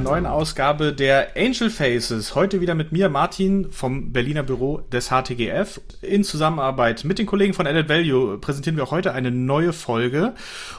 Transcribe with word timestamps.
einer 0.00 0.08
neuen 0.08 0.26
Ausgabe 0.26 0.94
der 0.94 1.36
Angel 1.36 1.68
Faces. 1.68 2.34
Heute 2.34 2.62
wieder 2.62 2.74
mit 2.74 2.90
mir, 2.90 3.10
Martin, 3.10 3.70
vom 3.70 4.12
Berliner 4.12 4.42
Büro 4.42 4.78
des 4.90 5.10
HTGF. 5.10 5.78
In 6.00 6.24
Zusammenarbeit 6.24 7.04
mit 7.04 7.18
den 7.18 7.26
Kollegen 7.26 7.52
von 7.52 7.66
Added 7.66 7.90
Value 7.90 8.38
präsentieren 8.38 8.78
wir 8.78 8.90
heute 8.90 9.12
eine 9.12 9.30
neue 9.30 9.74
Folge 9.74 10.32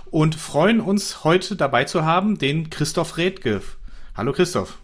und 0.09 0.33
freuen 0.33 0.81
uns 0.81 1.23
heute 1.23 1.55
dabei 1.55 1.83
zu 1.83 2.03
haben, 2.03 2.39
den 2.39 2.71
Christoph 2.71 3.17
Redke. 3.17 3.61
Hallo 4.15 4.33
Christoph. 4.33 4.79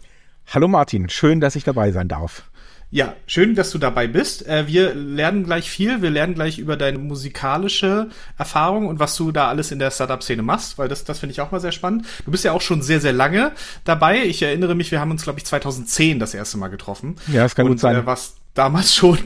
Hallo 0.45 0.67
Martin, 0.67 1.09
schön, 1.09 1.40
dass 1.40 1.56
ich 1.56 1.64
dabei 1.64 1.92
sein 1.92 2.08
darf. 2.08 2.44
Ja, 2.90 3.16
schön, 3.26 3.54
dass 3.54 3.72
du 3.72 3.80
dabei 3.80 4.08
bist. 4.08 4.48
Äh, 4.48 4.68
wir 4.68 4.95
lernen 4.95 5.44
gleich 5.44 5.70
viel. 5.70 6.02
Wir 6.02 6.09
lernen 6.09 6.36
gleich 6.36 6.58
über 6.58 6.78
deine 6.78 7.00
musikalische 7.00 8.08
Erfahrung 8.38 8.88
und 8.88 9.00
was 9.00 9.16
du 9.18 9.34
da 9.34 9.50
alles 9.50 9.72
in 9.72 9.80
der 9.80 9.91
Startup-Szene 9.91 10.41
machst, 10.41 10.78
weil 10.78 10.88
das, 10.88 11.04
das 11.04 11.20
finde 11.20 11.34
ich 11.34 11.42
auch 11.42 11.52
mal 11.52 11.59
sehr 11.59 11.73
spannend. 11.73 12.05
Du 12.23 12.31
bist 12.31 12.45
ja 12.45 12.54
auch 12.54 12.62
schon 12.62 12.81
sehr, 12.81 13.02
sehr 13.02 13.12
lange 13.12 13.52
dabei. 13.84 14.23
Ich 14.23 14.42
erinnere 14.42 14.73
mich, 14.73 14.92
wir 14.92 15.02
haben 15.02 15.12
uns, 15.12 15.23
glaube 15.23 15.40
ich, 15.40 15.45
2010 15.45 16.20
das 16.20 16.34
erste 16.34 16.58
Mal 16.58 16.70
getroffen. 16.70 17.18
Ja, 17.28 17.44
das 17.44 17.55
kann 17.55 17.66
und, 17.66 17.73
gut 17.73 17.80
sein. 17.81 17.98
Äh, 17.98 18.05
was 18.05 18.36
damals 18.57 18.93
schon 18.95 19.20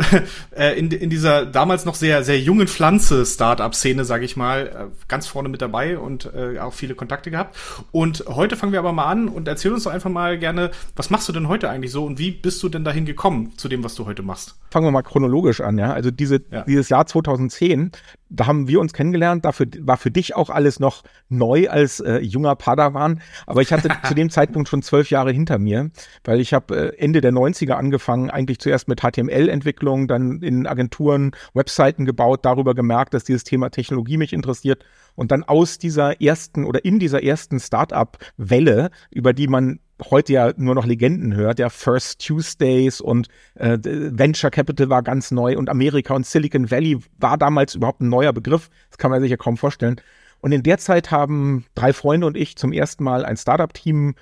äh, 0.56 0.78
in, 0.78 0.90
in 0.90 1.10
dieser 1.10 1.44
damals 1.44 1.84
noch 1.84 1.94
sehr, 1.94 2.22
sehr 2.22 2.38
jungen 2.38 2.68
Pflanze-Startup-Szene, 2.68 4.04
sage 4.04 4.24
ich 4.24 4.36
mal, 4.36 4.66
äh, 4.66 5.06
ganz 5.08 5.26
vorne 5.26 5.48
mit 5.48 5.60
dabei 5.62 5.98
und 5.98 6.30
äh, 6.34 6.58
auch 6.58 6.72
viele 6.72 6.94
Kontakte 6.94 7.30
gehabt. 7.30 7.56
Und 7.92 8.24
heute 8.28 8.56
fangen 8.56 8.72
wir 8.72 8.78
aber 8.78 8.92
mal 8.92 9.06
an 9.06 9.28
und 9.28 9.48
erzähl 9.48 9.72
uns 9.72 9.84
doch 9.84 9.92
einfach 9.92 10.10
mal 10.10 10.38
gerne, 10.38 10.70
was 10.94 11.10
machst 11.10 11.28
du 11.28 11.32
denn 11.32 11.48
heute 11.48 11.68
eigentlich 11.68 11.92
so 11.92 12.04
und 12.04 12.18
wie 12.18 12.30
bist 12.30 12.62
du 12.62 12.68
denn 12.68 12.84
dahin 12.84 13.06
gekommen 13.06 13.52
zu 13.56 13.68
dem, 13.68 13.82
was 13.82 13.94
du 13.94 14.06
heute 14.06 14.22
machst? 14.22 14.54
Fangen 14.70 14.86
wir 14.86 14.92
mal 14.92 15.02
chronologisch 15.02 15.60
an, 15.60 15.78
ja. 15.78 15.92
Also 15.92 16.10
diese, 16.10 16.42
ja. 16.50 16.62
dieses 16.62 16.88
Jahr 16.88 17.06
2010, 17.06 17.92
da 18.28 18.46
haben 18.46 18.68
wir 18.68 18.80
uns 18.80 18.92
kennengelernt. 18.92 19.44
Dafür 19.44 19.66
war 19.80 19.96
für 19.96 20.10
dich 20.10 20.34
auch 20.34 20.50
alles 20.50 20.80
noch 20.80 21.02
neu 21.28 21.68
als 21.68 22.00
äh, 22.00 22.18
junger 22.18 22.56
Padawan. 22.56 23.20
Aber 23.46 23.62
ich 23.62 23.72
hatte 23.72 23.88
zu 24.04 24.14
dem 24.14 24.30
Zeitpunkt 24.30 24.68
schon 24.68 24.82
zwölf 24.82 25.10
Jahre 25.10 25.30
hinter 25.32 25.58
mir, 25.58 25.90
weil 26.24 26.40
ich 26.40 26.52
habe 26.52 26.92
äh, 26.92 26.98
Ende 26.98 27.20
der 27.20 27.32
90er 27.32 27.72
angefangen, 27.72 28.30
eigentlich 28.30 28.58
zuerst 28.58 28.88
mit 28.88 29.00
HTML-Entwicklung, 29.00 30.08
dann 30.08 30.42
in 30.42 30.66
Agenturen 30.66 31.32
Webseiten 31.54 32.04
gebaut, 32.04 32.44
darüber 32.44 32.74
gemerkt, 32.74 33.14
dass 33.14 33.24
dieses 33.24 33.44
Thema 33.44 33.70
Technologie 33.70 34.16
mich 34.16 34.32
interessiert 34.32 34.84
und 35.14 35.30
dann 35.30 35.44
aus 35.44 35.78
dieser 35.78 36.20
ersten 36.20 36.64
oder 36.64 36.84
in 36.84 36.98
dieser 36.98 37.22
ersten 37.22 37.60
Startup-Welle, 37.60 38.90
über 39.10 39.32
die 39.32 39.48
man 39.48 39.80
heute 40.10 40.32
ja 40.32 40.52
nur 40.56 40.74
noch 40.74 40.86
Legenden 40.86 41.34
hört, 41.34 41.58
ja, 41.58 41.68
First 41.68 42.26
Tuesdays 42.26 43.00
und 43.00 43.28
äh, 43.54 43.78
Venture 43.82 44.50
Capital 44.50 44.90
war 44.90 45.02
ganz 45.02 45.30
neu 45.30 45.56
und 45.56 45.70
Amerika 45.70 46.14
und 46.14 46.26
Silicon 46.26 46.70
Valley 46.70 46.98
war 47.18 47.38
damals 47.38 47.74
überhaupt 47.74 48.00
ein 48.00 48.08
neuer 48.08 48.32
Begriff. 48.32 48.68
Das 48.90 48.98
kann 48.98 49.10
man 49.10 49.22
sich 49.22 49.30
ja 49.30 49.36
kaum 49.36 49.56
vorstellen. 49.56 50.00
Und 50.40 50.52
in 50.52 50.62
der 50.62 50.78
Zeit 50.78 51.10
haben 51.10 51.64
drei 51.74 51.92
Freunde 51.92 52.26
und 52.26 52.36
ich 52.36 52.56
zum 52.56 52.72
ersten 52.72 53.04
Mal 53.04 53.24
ein 53.24 53.36
Startup-Team 53.36 54.14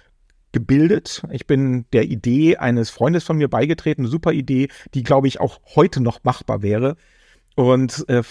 gebildet. 0.52 1.22
Ich 1.32 1.46
bin 1.46 1.84
der 1.92 2.04
Idee 2.04 2.56
eines 2.56 2.88
Freundes 2.88 3.24
von 3.24 3.36
mir 3.36 3.48
beigetreten, 3.48 4.06
super 4.06 4.32
Idee, 4.32 4.68
die, 4.94 5.02
glaube 5.02 5.26
ich, 5.26 5.40
auch 5.40 5.60
heute 5.74 6.00
noch 6.00 6.22
machbar 6.22 6.62
wäre. 6.62 6.96
Und 7.54 8.08
äh, 8.08 8.22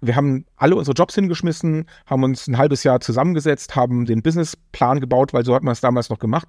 wir 0.00 0.16
haben 0.16 0.46
alle 0.56 0.76
unsere 0.76 0.94
Jobs 0.94 1.14
hingeschmissen, 1.14 1.86
haben 2.06 2.24
uns 2.24 2.46
ein 2.46 2.56
halbes 2.56 2.82
Jahr 2.82 3.00
zusammengesetzt, 3.00 3.76
haben 3.76 4.06
den 4.06 4.22
Businessplan 4.22 5.00
gebaut, 5.00 5.34
weil 5.34 5.44
so 5.44 5.54
hat 5.54 5.62
man 5.62 5.72
es 5.72 5.80
damals 5.80 6.08
noch 6.08 6.18
gemacht, 6.18 6.48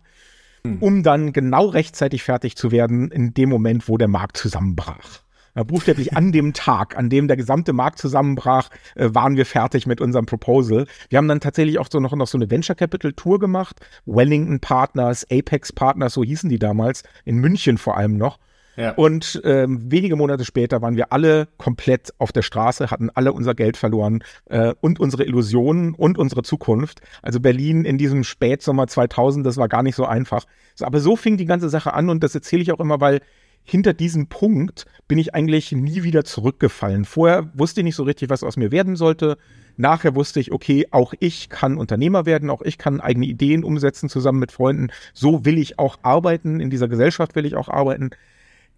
hm. 0.64 0.78
um 0.80 1.04
dann 1.04 1.34
genau 1.34 1.66
rechtzeitig 1.66 2.24
fertig 2.24 2.56
zu 2.56 2.72
werden 2.72 3.12
in 3.12 3.34
dem 3.34 3.50
Moment, 3.50 3.90
wo 3.90 3.98
der 3.98 4.08
Markt 4.08 4.38
zusammenbrach. 4.38 5.26
Ja, 5.58 5.64
buchstäblich 5.64 6.18
an 6.18 6.34
dem 6.34 6.52
Tag, 6.52 6.98
an 6.98 7.10
dem 7.10 7.30
der 7.30 7.38
gesamte 7.38 7.72
Markt 7.72 7.98
zusammenbrach, 7.98 8.70
äh, 8.96 9.10
waren 9.14 9.38
wir 9.38 9.46
fertig 9.46 9.86
mit 9.86 10.02
unserem 10.02 10.26
Proposal. 10.26 10.86
Wir 11.10 11.18
haben 11.18 11.30
dann 11.30 11.40
tatsächlich 11.40 11.80
auch 11.80 11.88
so 11.90 12.02
noch, 12.02 12.14
noch 12.14 12.28
so 12.28 12.38
eine 12.38 12.52
Venture 12.52 12.76
Capital 12.76 13.14
Tour 13.14 13.40
gemacht. 13.40 13.80
Wellington 14.06 14.60
Partners, 14.60 15.26
Apex 15.32 15.72
Partners, 15.72 16.14
so 16.14 16.26
hießen 16.26 16.50
die 16.50 16.60
damals, 16.60 17.04
in 17.24 17.38
München 17.38 17.78
vor 17.78 17.96
allem 17.96 18.18
noch. 18.18 18.38
Ja. 18.76 18.92
Und 18.92 19.42
ähm, 19.44 19.92
wenige 19.92 20.16
Monate 20.16 20.46
später 20.46 20.82
waren 20.82 20.96
wir 20.96 21.12
alle 21.14 21.48
komplett 21.58 22.14
auf 22.18 22.32
der 22.32 22.42
Straße, 22.42 22.92
hatten 22.92 23.10
alle 23.14 23.34
unser 23.34 23.56
Geld 23.56 23.78
verloren 23.78 24.24
äh, 24.46 24.74
und 24.82 25.00
unsere 25.00 25.24
Illusionen 25.24 25.94
und 25.94 26.18
unsere 26.18 26.44
Zukunft. 26.44 27.02
Also 27.22 27.40
Berlin 27.40 27.86
in 27.86 27.98
diesem 27.98 28.24
Spätsommer 28.24 28.88
2000, 28.88 29.46
das 29.46 29.58
war 29.58 29.68
gar 29.68 29.84
nicht 29.84 29.96
so 29.96 30.06
einfach. 30.06 30.46
So, 30.76 30.86
aber 30.86 31.00
so 31.00 31.16
fing 31.16 31.38
die 31.38 31.46
ganze 31.46 31.70
Sache 31.70 31.94
an 31.94 32.10
und 32.10 32.24
das 32.24 32.36
erzähle 32.36 32.62
ich 32.62 32.72
auch 32.72 32.80
immer, 32.80 33.00
weil 33.00 33.22
hinter 33.66 33.94
diesem 33.94 34.28
Punkt 34.28 34.86
bin 35.08 35.18
ich 35.18 35.34
eigentlich 35.34 35.72
nie 35.72 36.04
wieder 36.04 36.24
zurückgefallen. 36.24 37.04
Vorher 37.04 37.50
wusste 37.56 37.82
ich 37.82 37.86
nicht 37.86 37.96
so 37.96 38.04
richtig, 38.04 38.30
was 38.30 38.44
aus 38.44 38.58
mir 38.58 38.72
werden 38.72 38.96
sollte. 38.96 39.38
Nachher 39.76 40.16
wusste 40.16 40.40
ich, 40.40 40.52
okay, 40.52 40.88
auch 40.92 41.14
ich 41.20 41.50
kann 41.50 41.78
Unternehmer 41.78 42.26
werden, 42.26 42.50
auch 42.50 42.62
ich 42.62 42.78
kann 42.78 43.02
eigene 43.02 43.26
Ideen 43.26 43.64
umsetzen 43.64 44.08
zusammen 44.08 44.40
mit 44.40 44.52
Freunden. 44.52 44.92
So 45.14 45.46
will 45.46 45.58
ich 45.58 45.80
auch 45.80 45.98
arbeiten, 46.04 46.60
in 46.60 46.70
dieser 46.70 46.88
Gesellschaft 46.88 47.36
will 47.36 47.46
ich 47.46 47.56
auch 47.56 47.68
arbeiten. 47.68 48.12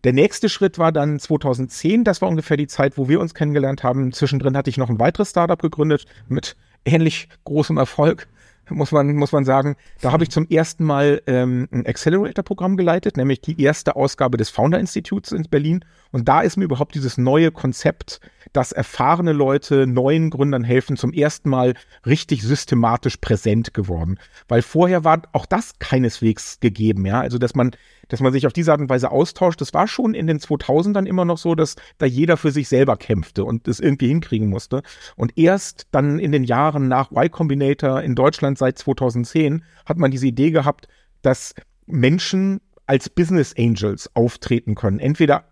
Der 0.04 0.14
nächste 0.14 0.48
Schritt 0.48 0.78
war 0.78 0.92
dann 0.92 1.20
2010, 1.20 2.04
das 2.04 2.22
war 2.22 2.30
ungefähr 2.30 2.58
die 2.58 2.68
Zeit, 2.68 2.98
wo 2.98 3.10
wir 3.10 3.20
uns 3.20 3.34
kennengelernt 3.34 3.84
haben. 3.84 4.12
Zwischendrin 4.12 4.56
hatte 4.56 4.70
ich 4.70 4.78
noch 4.78 4.90
ein 4.90 5.00
weiteres 5.00 5.32
Startup 5.32 5.62
gegründet 5.62 6.06
mit 6.28 6.56
ähnlich 6.86 7.30
großem 7.46 7.78
Erfolg, 7.78 8.28
muss 8.70 8.92
man, 8.92 9.16
muss 9.16 9.32
man 9.32 9.44
sagen. 9.44 9.76
Da 10.02 10.12
habe 10.12 10.24
ich 10.24 10.30
zum 10.30 10.48
ersten 10.50 10.84
Mal 10.84 11.22
ähm, 11.26 11.68
ein 11.72 11.86
Accelerator-Programm 11.86 12.78
geleitet, 12.78 13.18
nämlich 13.18 13.42
die 13.42 13.62
erste 13.62 13.96
Ausgabe 13.96 14.38
des 14.38 14.50
Founder-Instituts 14.50 15.32
in 15.32 15.44
Berlin. 15.44 15.84
Und 16.12 16.28
da 16.28 16.42
ist 16.42 16.58
mir 16.58 16.66
überhaupt 16.66 16.96
dieses 16.96 17.18
neue 17.18 17.52
Konzept, 17.52 18.20
dass 18.54 18.72
erfahrene 18.72 19.34
Leute 19.34 19.88
neuen 19.88 20.30
Gründern 20.30 20.64
helfen, 20.64 20.98
zum 20.98 21.14
ersten 21.14 21.50
Mal 21.50 21.74
richtig 22.06 22.44
systematisch 22.44 23.18
präsent 23.18 23.74
geworden. 23.74 24.20
Weil 24.48 24.62
vorher 24.62 25.04
war 25.04 25.22
auch 25.34 25.46
das 25.46 25.80
keineswegs 25.80 26.60
gegeben, 26.60 27.06
ja. 27.06 27.20
Also, 27.22 27.38
dass 27.38 27.56
man 27.56 27.72
dass 28.10 28.22
man 28.22 28.32
sich 28.32 28.48
auf 28.48 28.54
diese 28.54 28.72
Art 28.72 28.82
und 28.82 28.90
Weise 28.90 29.12
austauscht. 29.12 29.62
Das 29.62 29.74
war 29.74 29.88
schon 29.88 30.14
in 30.14 30.28
den 30.28 30.40
2000ern 30.40 31.06
immer 31.06 31.26
noch 31.26 31.38
so, 31.38 31.56
dass 31.56 31.76
da 31.98 32.06
jeder 32.06 32.38
für 32.38 32.52
sich 32.52 32.70
selber 32.70 32.98
kämpfte 32.98 33.44
und 33.44 33.68
es 33.68 33.80
irgendwie 33.80 34.08
hinkriegen 34.08 34.50
musste. 34.50 34.82
Und 35.16 35.38
erst 35.38 35.88
dann 35.92 36.20
in 36.20 36.32
den 36.32 36.44
Jahren 36.44 36.88
nach 36.88 37.12
Y 37.12 37.30
Combinator 37.30 38.02
in 38.02 38.16
Deutschland 38.16 38.58
seit 38.58 38.78
2010 38.78 39.64
hat 39.86 39.98
man 39.98 40.12
diese 40.12 40.28
Idee 40.28 40.52
gehabt, 40.52 40.88
dass 41.22 41.54
Menschen 41.86 42.62
als 42.86 43.10
Business 43.10 43.54
Angels 43.58 44.10
auftreten 44.16 44.76
können. 44.76 45.00
Entweder 45.00 45.46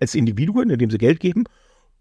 als 0.00 0.14
Individuen, 0.14 0.70
indem 0.70 0.90
sie 0.90 0.98
Geld 0.98 1.20
geben, 1.20 1.44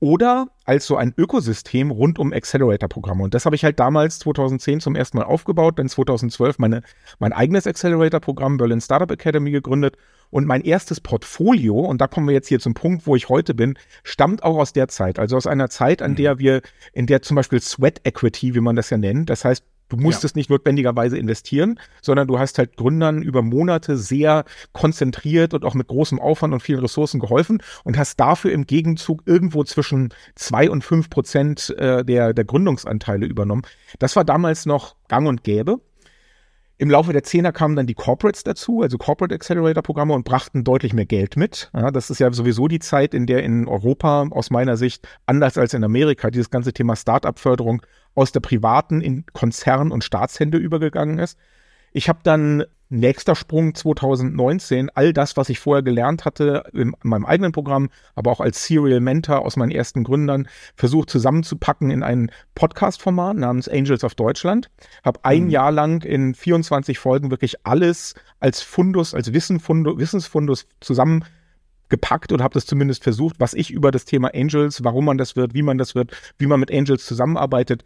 oder 0.01 0.47
als 0.65 0.87
so 0.87 0.97
ein 0.97 1.13
Ökosystem 1.15 1.91
rund 1.91 2.17
um 2.17 2.33
Accelerator-Programme. 2.33 3.23
Und 3.23 3.35
das 3.35 3.45
habe 3.45 3.55
ich 3.55 3.63
halt 3.63 3.79
damals 3.79 4.17
2010 4.19 4.81
zum 4.81 4.95
ersten 4.95 5.17
Mal 5.17 5.25
aufgebaut, 5.25 5.77
dann 5.77 5.87
2012 5.87 6.57
meine, 6.57 6.81
mein 7.19 7.33
eigenes 7.33 7.67
Accelerator-Programm 7.67 8.57
Berlin 8.57 8.81
Startup 8.81 9.09
Academy 9.09 9.51
gegründet. 9.51 9.97
Und 10.31 10.47
mein 10.47 10.61
erstes 10.61 11.01
Portfolio, 11.01 11.79
und 11.79 12.01
da 12.01 12.07
kommen 12.07 12.27
wir 12.27 12.33
jetzt 12.33 12.47
hier 12.47 12.59
zum 12.59 12.73
Punkt, 12.73 13.05
wo 13.05 13.15
ich 13.15 13.29
heute 13.29 13.53
bin, 13.53 13.77
stammt 14.03 14.43
auch 14.43 14.57
aus 14.57 14.73
der 14.73 14.87
Zeit. 14.87 15.19
Also 15.19 15.37
aus 15.37 15.45
einer 15.45 15.69
Zeit, 15.69 16.01
an 16.01 16.11
mhm. 16.11 16.15
der 16.15 16.39
wir, 16.39 16.61
in 16.93 17.05
der 17.05 17.21
zum 17.21 17.35
Beispiel 17.35 17.61
Sweat 17.61 18.01
Equity, 18.03 18.55
wie 18.55 18.61
man 18.61 18.75
das 18.75 18.89
ja 18.89 18.97
nennt, 18.97 19.29
das 19.29 19.45
heißt 19.45 19.63
Du 19.91 19.97
musstest 19.97 20.35
ja. 20.35 20.39
nicht 20.39 20.49
notwendigerweise 20.49 21.17
investieren, 21.17 21.77
sondern 22.01 22.25
du 22.25 22.39
hast 22.39 22.57
halt 22.57 22.77
Gründern 22.77 23.21
über 23.21 23.41
Monate 23.41 23.97
sehr 23.97 24.45
konzentriert 24.71 25.53
und 25.53 25.65
auch 25.65 25.73
mit 25.73 25.87
großem 25.87 26.17
Aufwand 26.17 26.53
und 26.53 26.61
vielen 26.61 26.79
Ressourcen 26.79 27.19
geholfen 27.19 27.61
und 27.83 27.97
hast 27.97 28.17
dafür 28.17 28.53
im 28.53 28.65
Gegenzug 28.65 29.21
irgendwo 29.25 29.65
zwischen 29.65 30.13
zwei 30.35 30.69
und 30.69 30.85
fünf 30.85 31.09
Prozent 31.09 31.75
äh, 31.77 32.05
der, 32.05 32.33
der 32.33 32.45
Gründungsanteile 32.45 33.25
übernommen. 33.25 33.63
Das 33.99 34.15
war 34.15 34.23
damals 34.23 34.65
noch 34.65 34.95
gang 35.09 35.27
und 35.27 35.43
gäbe. 35.43 35.81
Im 36.81 36.89
Laufe 36.89 37.13
der 37.13 37.21
Zehner 37.21 37.51
kamen 37.51 37.75
dann 37.75 37.85
die 37.85 37.93
Corporates 37.93 38.43
dazu, 38.43 38.81
also 38.81 38.97
Corporate 38.97 39.35
Accelerator 39.35 39.83
Programme 39.83 40.15
und 40.15 40.25
brachten 40.25 40.63
deutlich 40.63 40.93
mehr 40.93 41.05
Geld 41.05 41.37
mit. 41.37 41.69
Ja, 41.75 41.91
das 41.91 42.09
ist 42.09 42.17
ja 42.17 42.33
sowieso 42.33 42.67
die 42.67 42.79
Zeit, 42.79 43.13
in 43.13 43.27
der 43.27 43.43
in 43.43 43.67
Europa 43.67 44.25
aus 44.31 44.49
meiner 44.49 44.77
Sicht, 44.77 45.07
anders 45.27 45.59
als 45.59 45.75
in 45.75 45.83
Amerika, 45.83 46.31
dieses 46.31 46.49
ganze 46.49 46.73
Thema 46.73 46.95
Start-up-Förderung 46.95 47.83
aus 48.15 48.31
der 48.31 48.39
privaten 48.39 48.99
in 48.99 49.27
Konzern- 49.31 49.91
und 49.91 50.03
Staatshände 50.03 50.57
übergegangen 50.57 51.19
ist. 51.19 51.37
Ich 51.93 52.09
habe 52.09 52.21
dann 52.23 52.63
nächster 52.91 53.35
Sprung 53.35 53.73
2019, 53.73 54.89
all 54.93 55.13
das, 55.13 55.37
was 55.37 55.49
ich 55.49 55.59
vorher 55.59 55.81
gelernt 55.81 56.25
hatte 56.25 56.63
in 56.73 56.93
meinem 57.03 57.25
eigenen 57.25 57.51
Programm, 57.53 57.89
aber 58.15 58.31
auch 58.31 58.41
als 58.41 58.65
Serial 58.65 58.99
Mentor 58.99 59.45
aus 59.45 59.55
meinen 59.55 59.71
ersten 59.71 60.03
Gründern, 60.03 60.47
versucht 60.75 61.09
zusammenzupacken 61.09 61.89
in 61.89 62.03
ein 62.03 62.31
Podcast-Format 62.53 63.37
namens 63.37 63.69
Angels 63.69 64.03
of 64.03 64.15
Deutschland. 64.15 64.69
Habe 65.03 65.21
ein 65.23 65.45
mhm. 65.45 65.49
Jahr 65.49 65.71
lang 65.71 66.03
in 66.03 66.35
24 66.35 66.99
Folgen 66.99 67.31
wirklich 67.31 67.65
alles 67.65 68.13
als 68.39 68.61
Fundus, 68.61 69.13
als 69.13 69.33
Wissenfundus, 69.33 69.97
Wissensfundus 69.97 70.67
zusammen 70.81 71.23
gepackt 71.87 72.31
oder 72.31 72.43
habe 72.43 72.53
das 72.53 72.65
zumindest 72.65 73.03
versucht, 73.03 73.39
was 73.39 73.53
ich 73.53 73.71
über 73.71 73.91
das 73.91 74.05
Thema 74.05 74.33
Angels, 74.33 74.83
warum 74.83 75.05
man 75.05 75.17
das 75.17 75.35
wird, 75.35 75.53
wie 75.53 75.61
man 75.61 75.77
das 75.77 75.95
wird, 75.95 76.11
wie 76.37 76.47
man 76.47 76.59
mit 76.59 76.71
Angels 76.71 77.05
zusammenarbeitet, 77.05 77.83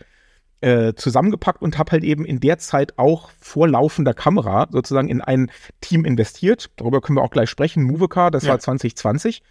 äh, 0.62 0.94
zusammengepackt 0.96 1.62
und 1.62 1.78
habe 1.78 1.92
halt 1.92 2.04
eben 2.04 2.26
in 2.26 2.40
der 2.40 2.58
Zeit 2.58 2.98
auch 2.98 3.30
vor 3.40 3.68
laufender 3.68 4.14
Kamera 4.14 4.68
sozusagen 4.72 5.10
in 5.10 5.22
ein 5.22 5.52
Team 5.82 6.06
investiert. 6.06 6.72
Darüber 6.78 7.02
können 7.02 7.18
wir 7.18 7.24
auch 7.24 7.32
gleich 7.32 7.50
sprechen. 7.50 7.84
Movecar, 7.84 8.32
das 8.32 8.44
ja. 8.44 8.52
war 8.52 8.60
2020. 8.60 9.44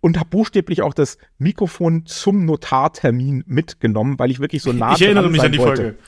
Und 0.00 0.18
habe 0.18 0.28
buchstäblich 0.28 0.82
auch 0.82 0.92
das 0.92 1.16
Mikrofon 1.38 2.04
zum 2.04 2.44
Notartermin 2.44 3.42
mitgenommen, 3.46 4.18
weil 4.18 4.30
ich 4.30 4.38
wirklich 4.38 4.62
so 4.62 4.72
nah 4.72 4.94
Ich 4.94 5.02
erinnere 5.02 5.30
mich 5.30 5.40
an 5.40 5.52
die 5.52 5.58
wollte. 5.58 5.82
Folge. 5.82 5.98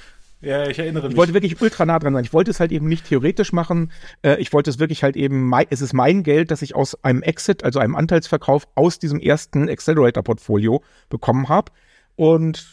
Ja, 0.42 0.68
ich 0.68 0.78
erinnere 0.78 1.04
mich. 1.04 1.12
Ich 1.12 1.16
wollte 1.16 1.34
wirklich 1.34 1.60
ultra 1.60 1.86
nah 1.86 1.98
dran 1.98 2.12
sein. 2.12 2.24
Ich 2.24 2.32
wollte 2.32 2.50
es 2.50 2.60
halt 2.60 2.72
eben 2.72 2.88
nicht 2.88 3.06
theoretisch 3.06 3.52
machen. 3.52 3.90
Äh, 4.22 4.36
ich 4.36 4.52
wollte 4.52 4.68
es 4.68 4.78
wirklich 4.78 5.02
halt 5.02 5.16
eben, 5.16 5.50
es 5.70 5.80
ist 5.80 5.94
mein 5.94 6.22
Geld, 6.22 6.50
das 6.50 6.62
ich 6.62 6.74
aus 6.74 7.02
einem 7.02 7.22
Exit, 7.22 7.64
also 7.64 7.78
einem 7.78 7.96
Anteilsverkauf 7.96 8.68
aus 8.74 8.98
diesem 8.98 9.18
ersten 9.18 9.68
Accelerator-Portfolio 9.68 10.82
bekommen 11.08 11.48
habe. 11.48 11.72
Und 12.16 12.66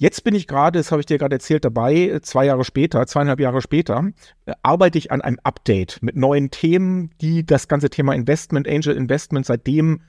Jetzt 0.00 0.22
bin 0.22 0.36
ich 0.36 0.46
gerade, 0.46 0.78
das 0.78 0.92
habe 0.92 1.00
ich 1.00 1.06
dir 1.06 1.18
gerade 1.18 1.34
erzählt, 1.34 1.64
dabei, 1.64 2.20
zwei 2.22 2.46
Jahre 2.46 2.62
später, 2.62 3.04
zweieinhalb 3.08 3.40
Jahre 3.40 3.60
später, 3.60 4.10
äh, 4.46 4.52
arbeite 4.62 4.96
ich 4.96 5.10
an 5.10 5.20
einem 5.20 5.40
Update 5.42 5.98
mit 6.02 6.14
neuen 6.14 6.52
Themen, 6.52 7.10
die 7.20 7.44
das 7.44 7.66
ganze 7.66 7.90
Thema 7.90 8.14
Investment, 8.14 8.68
Angel 8.68 8.96
Investment 8.96 9.44
seitdem 9.44 10.02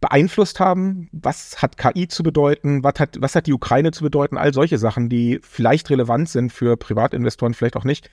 beeinflusst 0.00 0.58
haben. 0.58 1.08
Was 1.12 1.62
hat 1.62 1.76
KI 1.76 2.08
zu 2.08 2.24
bedeuten? 2.24 2.82
Was 2.82 2.94
hat, 2.98 3.18
was 3.20 3.36
hat 3.36 3.46
die 3.46 3.52
Ukraine 3.52 3.92
zu 3.92 4.02
bedeuten? 4.02 4.36
All 4.36 4.52
solche 4.52 4.78
Sachen, 4.78 5.08
die 5.08 5.38
vielleicht 5.42 5.90
relevant 5.90 6.28
sind 6.28 6.52
für 6.52 6.76
Privatinvestoren, 6.76 7.54
vielleicht 7.54 7.76
auch 7.76 7.84
nicht. 7.84 8.10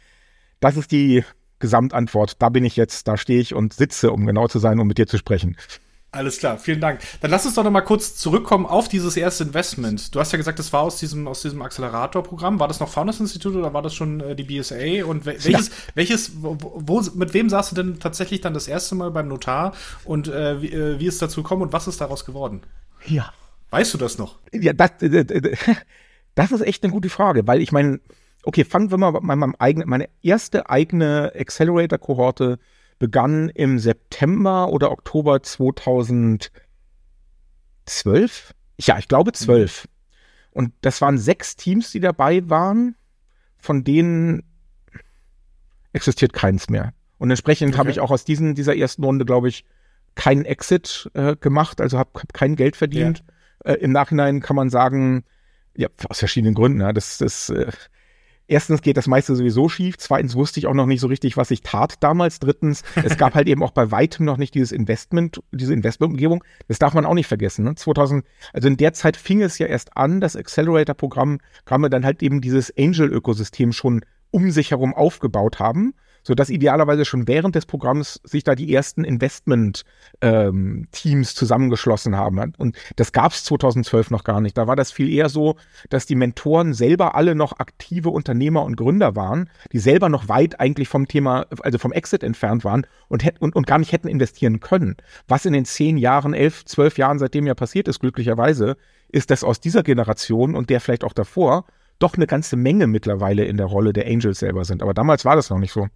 Das 0.60 0.78
ist 0.78 0.92
die 0.92 1.24
Gesamtantwort. 1.58 2.40
Da 2.44 2.50
bin 2.50 2.64
ich 2.64 2.76
jetzt, 2.76 3.08
da 3.08 3.18
stehe 3.18 3.40
ich 3.40 3.56
und 3.56 3.74
sitze, 3.74 4.12
um 4.12 4.28
genau 4.28 4.48
zu 4.48 4.60
sein, 4.60 4.80
um 4.80 4.88
mit 4.88 5.00
dir 5.00 5.08
zu 5.08 5.18
sprechen. 5.18 5.58
Alles 6.12 6.40
klar, 6.40 6.58
vielen 6.58 6.80
Dank. 6.80 7.02
Dann 7.20 7.32
lass 7.32 7.46
uns 7.46 7.56
doch 7.56 7.66
noch 7.66 7.72
mal 7.72 7.82
kurz 7.82 8.16
zurückkommen 8.16 8.66
auf 8.66 8.88
dieses 8.88 9.18
erste 9.18 9.44
Investment. 9.44 10.16
Du 10.16 10.20
hast 10.20 10.32
ja 10.32 10.38
gesagt, 10.38 10.58
das 10.58 10.72
war 10.72 10.82
aus 10.82 10.98
diesem, 10.98 11.28
aus 11.28 11.42
diesem 11.42 11.62
Accelerator-Programm. 11.62 12.60
War 12.60 12.70
das 12.70 12.80
noch 12.80 12.90
Founders 12.90 13.20
Institute 13.20 13.58
oder 13.58 13.74
war 13.74 13.82
das 13.82 13.94
schon 13.94 14.22
äh, 14.22 14.36
die 14.36 14.44
BSA? 14.44 15.04
Und 15.06 15.26
welches, 15.26 15.68
ja. 15.68 15.74
welches, 15.96 16.42
wo, 16.42 16.58
wo, 16.60 17.02
mit 17.14 17.34
wem 17.34 17.50
saßt 17.50 17.72
du 17.72 17.76
denn 17.76 18.00
tatsächlich 18.00 18.40
dann 18.40 18.54
das 18.54 18.70
erste 18.70 18.96
Mal 18.96 19.12
beim 19.12 19.28
Notar? 19.28 19.74
Und 20.06 20.30
äh, 20.30 20.62
wie, 20.62 20.72
äh, 20.72 21.00
wie 21.00 21.08
ist 21.08 21.22
dazu 21.22 21.44
gekommen 21.44 21.64
und 21.64 21.74
was 21.74 21.88
ist 21.88 22.00
daraus 22.00 22.24
geworden? 22.24 22.62
Ja. 23.06 23.34
Weißt 23.70 23.94
du 23.94 23.98
das 23.98 24.18
noch? 24.18 24.38
Ja, 24.54 24.72
das, 24.72 24.92
das 26.36 26.52
ist 26.52 26.62
echt 26.62 26.84
eine 26.84 26.94
gute 26.94 27.10
Frage, 27.10 27.46
weil 27.48 27.62
ich 27.62 27.74
meine, 27.74 28.00
okay, 28.44 28.64
fangen 28.64 28.92
wir 28.92 28.98
mal 28.98 29.12
mit 29.12 29.24
meinem 29.24 29.56
eigenen, 29.60 29.90
meine 29.90 30.08
erste 30.24 30.70
eigene 30.70 31.34
Accelerator-Kohorte 31.36 32.60
begann 33.00 33.50
im 33.50 33.80
September 33.80 34.70
oder 34.70 34.92
Oktober 34.92 35.42
2012. 35.42 36.52
Ja, 38.80 38.98
ich 38.98 39.08
glaube 39.08 39.32
zwölf. 39.34 39.88
Und 40.52 40.74
das 40.82 41.02
waren 41.02 41.18
sechs 41.18 41.56
Teams, 41.56 41.92
die 41.92 42.00
dabei 42.00 42.50
waren, 42.50 42.96
von 43.58 43.84
denen 43.84 44.44
existiert 45.94 46.34
keins 46.34 46.70
mehr. 46.70 46.94
Und 47.18 47.30
entsprechend 47.30 47.70
okay. 47.70 47.78
habe 47.80 47.92
ich 47.92 48.00
auch 48.00 48.12
aus 48.12 48.26
diesen, 48.26 48.56
dieser 48.56 48.76
ersten 48.76 49.04
Runde, 49.04 49.26
glaube 49.26 49.50
ich, 49.50 49.66
keinen 50.16 50.46
Exit 50.46 51.10
äh, 51.14 51.36
gemacht, 51.36 51.80
also 51.82 51.98
habe 51.98 52.10
hab 52.16 52.34
kein 52.34 52.56
Geld 52.56 52.76
verdient. 52.76 53.24
Ja. 53.66 53.74
Äh, 53.74 53.78
Im 53.78 53.92
Nachhinein 53.92 54.42
kann 54.42 54.56
man 54.56 54.70
sagen, 54.70 55.24
ja, 55.76 55.90
aus 56.10 56.20
verschiedenen 56.20 56.56
Gründen. 56.56 56.82
Ja, 56.82 56.92
das, 56.92 57.20
das 57.20 57.50
äh, 57.50 57.72
Erstens 58.48 58.82
geht 58.82 58.98
das 58.98 59.08
meiste 59.08 59.36
sowieso 59.36 59.68
schief. 59.68 59.98
Zweitens 59.98 60.36
wusste 60.36 60.60
ich 60.60 60.68
auch 60.68 60.74
noch 60.74 60.86
nicht 60.86 61.02
so 61.02 61.08
richtig, 61.08 61.36
was 61.36 61.52
ich 61.52 61.62
tat 61.62 61.96
damals. 62.02 62.40
Drittens, 62.40 62.84
es 62.96 63.18
gab 63.18 63.36
halt 63.36 63.48
eben 63.48 63.62
auch 63.62 63.72
bei 63.72 63.92
weitem 63.92 64.26
noch 64.26 64.38
nicht 64.38 64.56
dieses 64.56 64.72
Investment, 64.72 65.42
diese 65.52 65.74
Investmentumgebung. 65.74 66.44
Das 66.68 66.80
darf 66.80 66.94
man 66.94 67.06
auch 67.06 67.14
nicht 67.14 67.28
vergessen. 67.28 67.66
Ne? 67.66 67.76
2000, 67.76 68.26
also 68.54 68.68
in 68.68 68.78
der 68.78 68.94
Zeit 68.94 69.18
fing 69.18 69.42
es 69.42 69.58
ja 69.60 69.68
erst 69.68 69.98
an, 69.98 70.22
das 70.22 70.36
Accelerator-Programm, 70.36 71.40
Programme 71.66 71.90
dann 71.90 72.06
halt 72.06 72.24
eben 72.24 72.42
dieses 72.42 72.74
Angel-Ökosystem 72.78 73.74
schon 73.74 74.06
um 74.32 74.52
sich 74.52 74.72
herum 74.72 74.94
aufgebaut 74.94 75.60
haben 75.60 75.94
sodass 76.28 76.50
idealerweise 76.50 77.06
schon 77.06 77.26
während 77.26 77.56
des 77.56 77.66
Programms 77.66 78.20
sich 78.26 78.44
da 78.44 78.54
die 78.54 78.74
ersten 78.74 79.06
Investment-Teams 79.06 79.86
ähm, 80.22 81.24
zusammengeschlossen 81.24 82.18
haben. 82.18 82.52
Und 82.58 82.76
das 82.98 83.14
gab 83.14 83.32
es 83.32 83.46
2012 83.46 84.12
noch 84.12 84.26
gar 84.26 84.42
nicht. 84.42 84.58
Da 84.58 84.68
war 84.68 84.76
das 84.76 84.92
viel 84.92 85.10
eher 85.10 85.30
so, 85.30 85.56
dass 85.90 86.06
die 86.06 86.16
Mentoren 86.16 86.74
selber 86.74 87.16
alle 87.16 87.34
noch 87.34 87.60
aktive 87.60 88.10
Unternehmer 88.10 88.64
und 88.64 88.76
Gründer 88.76 89.16
waren, 89.16 89.50
die 89.72 89.80
selber 89.80 90.10
noch 90.10 90.28
weit 90.28 90.60
eigentlich 90.60 90.90
vom 90.90 91.08
Thema, 91.08 91.46
also 91.62 91.78
vom 91.78 91.94
Exit 91.94 92.24
entfernt 92.24 92.66
waren 92.66 92.86
und, 93.08 93.24
und, 93.40 93.56
und 93.56 93.66
gar 93.66 93.80
nicht 93.80 93.94
hätten 93.94 94.10
investieren 94.10 94.60
können. 94.60 94.98
Was 95.30 95.46
in 95.46 95.54
den 95.54 95.64
zehn 95.64 95.96
Jahren, 95.96 96.34
elf, 96.34 96.66
zwölf 96.66 96.98
Jahren 96.98 97.20
seitdem 97.20 97.48
ja 97.48 97.56
passiert 97.56 97.88
ist, 97.88 98.02
glücklicherweise, 98.02 98.76
ist, 99.08 99.32
dass 99.32 99.46
aus 99.46 99.62
dieser 99.62 99.82
Generation 99.82 100.58
und 100.58 100.70
der 100.70 100.82
vielleicht 100.82 101.06
auch 101.06 101.14
davor 101.14 101.64
doch 102.00 102.16
eine 102.16 102.28
ganze 102.28 102.58
Menge 102.58 102.86
mittlerweile 102.86 103.46
in 103.46 103.56
der 103.56 103.68
Rolle 103.68 103.94
der 103.94 104.08
Angels 104.08 104.40
selber 104.40 104.66
sind. 104.66 104.84
Aber 104.84 104.94
damals 104.94 105.24
war 105.24 105.38
das 105.38 105.50
noch 105.50 105.60
nicht 105.60 105.72
so. 105.72 105.88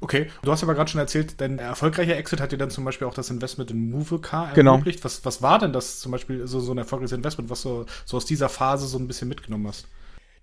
Okay, 0.00 0.30
du 0.42 0.52
hast 0.52 0.62
aber 0.62 0.74
gerade 0.74 0.90
schon 0.90 1.00
erzählt, 1.00 1.40
dein 1.40 1.58
erfolgreicher 1.58 2.16
Exit 2.16 2.40
hat 2.40 2.52
dir 2.52 2.58
dann 2.58 2.70
zum 2.70 2.84
Beispiel 2.84 3.06
auch 3.06 3.14
das 3.14 3.30
Investment 3.30 3.70
in 3.70 3.90
Movecar 3.90 4.52
genau. 4.54 4.72
ermöglicht. 4.72 5.00
Genau. 5.00 5.04
Was, 5.06 5.24
was 5.24 5.42
war 5.42 5.58
denn 5.58 5.72
das 5.72 6.00
zum 6.00 6.12
Beispiel 6.12 6.46
so, 6.46 6.60
so 6.60 6.72
ein 6.72 6.78
erfolgreiches 6.78 7.12
Investment, 7.12 7.50
was 7.50 7.62
du 7.62 7.86
so 8.04 8.16
aus 8.16 8.24
dieser 8.24 8.48
Phase 8.48 8.86
so 8.86 8.98
ein 8.98 9.06
bisschen 9.06 9.28
mitgenommen 9.28 9.66
hast? 9.66 9.86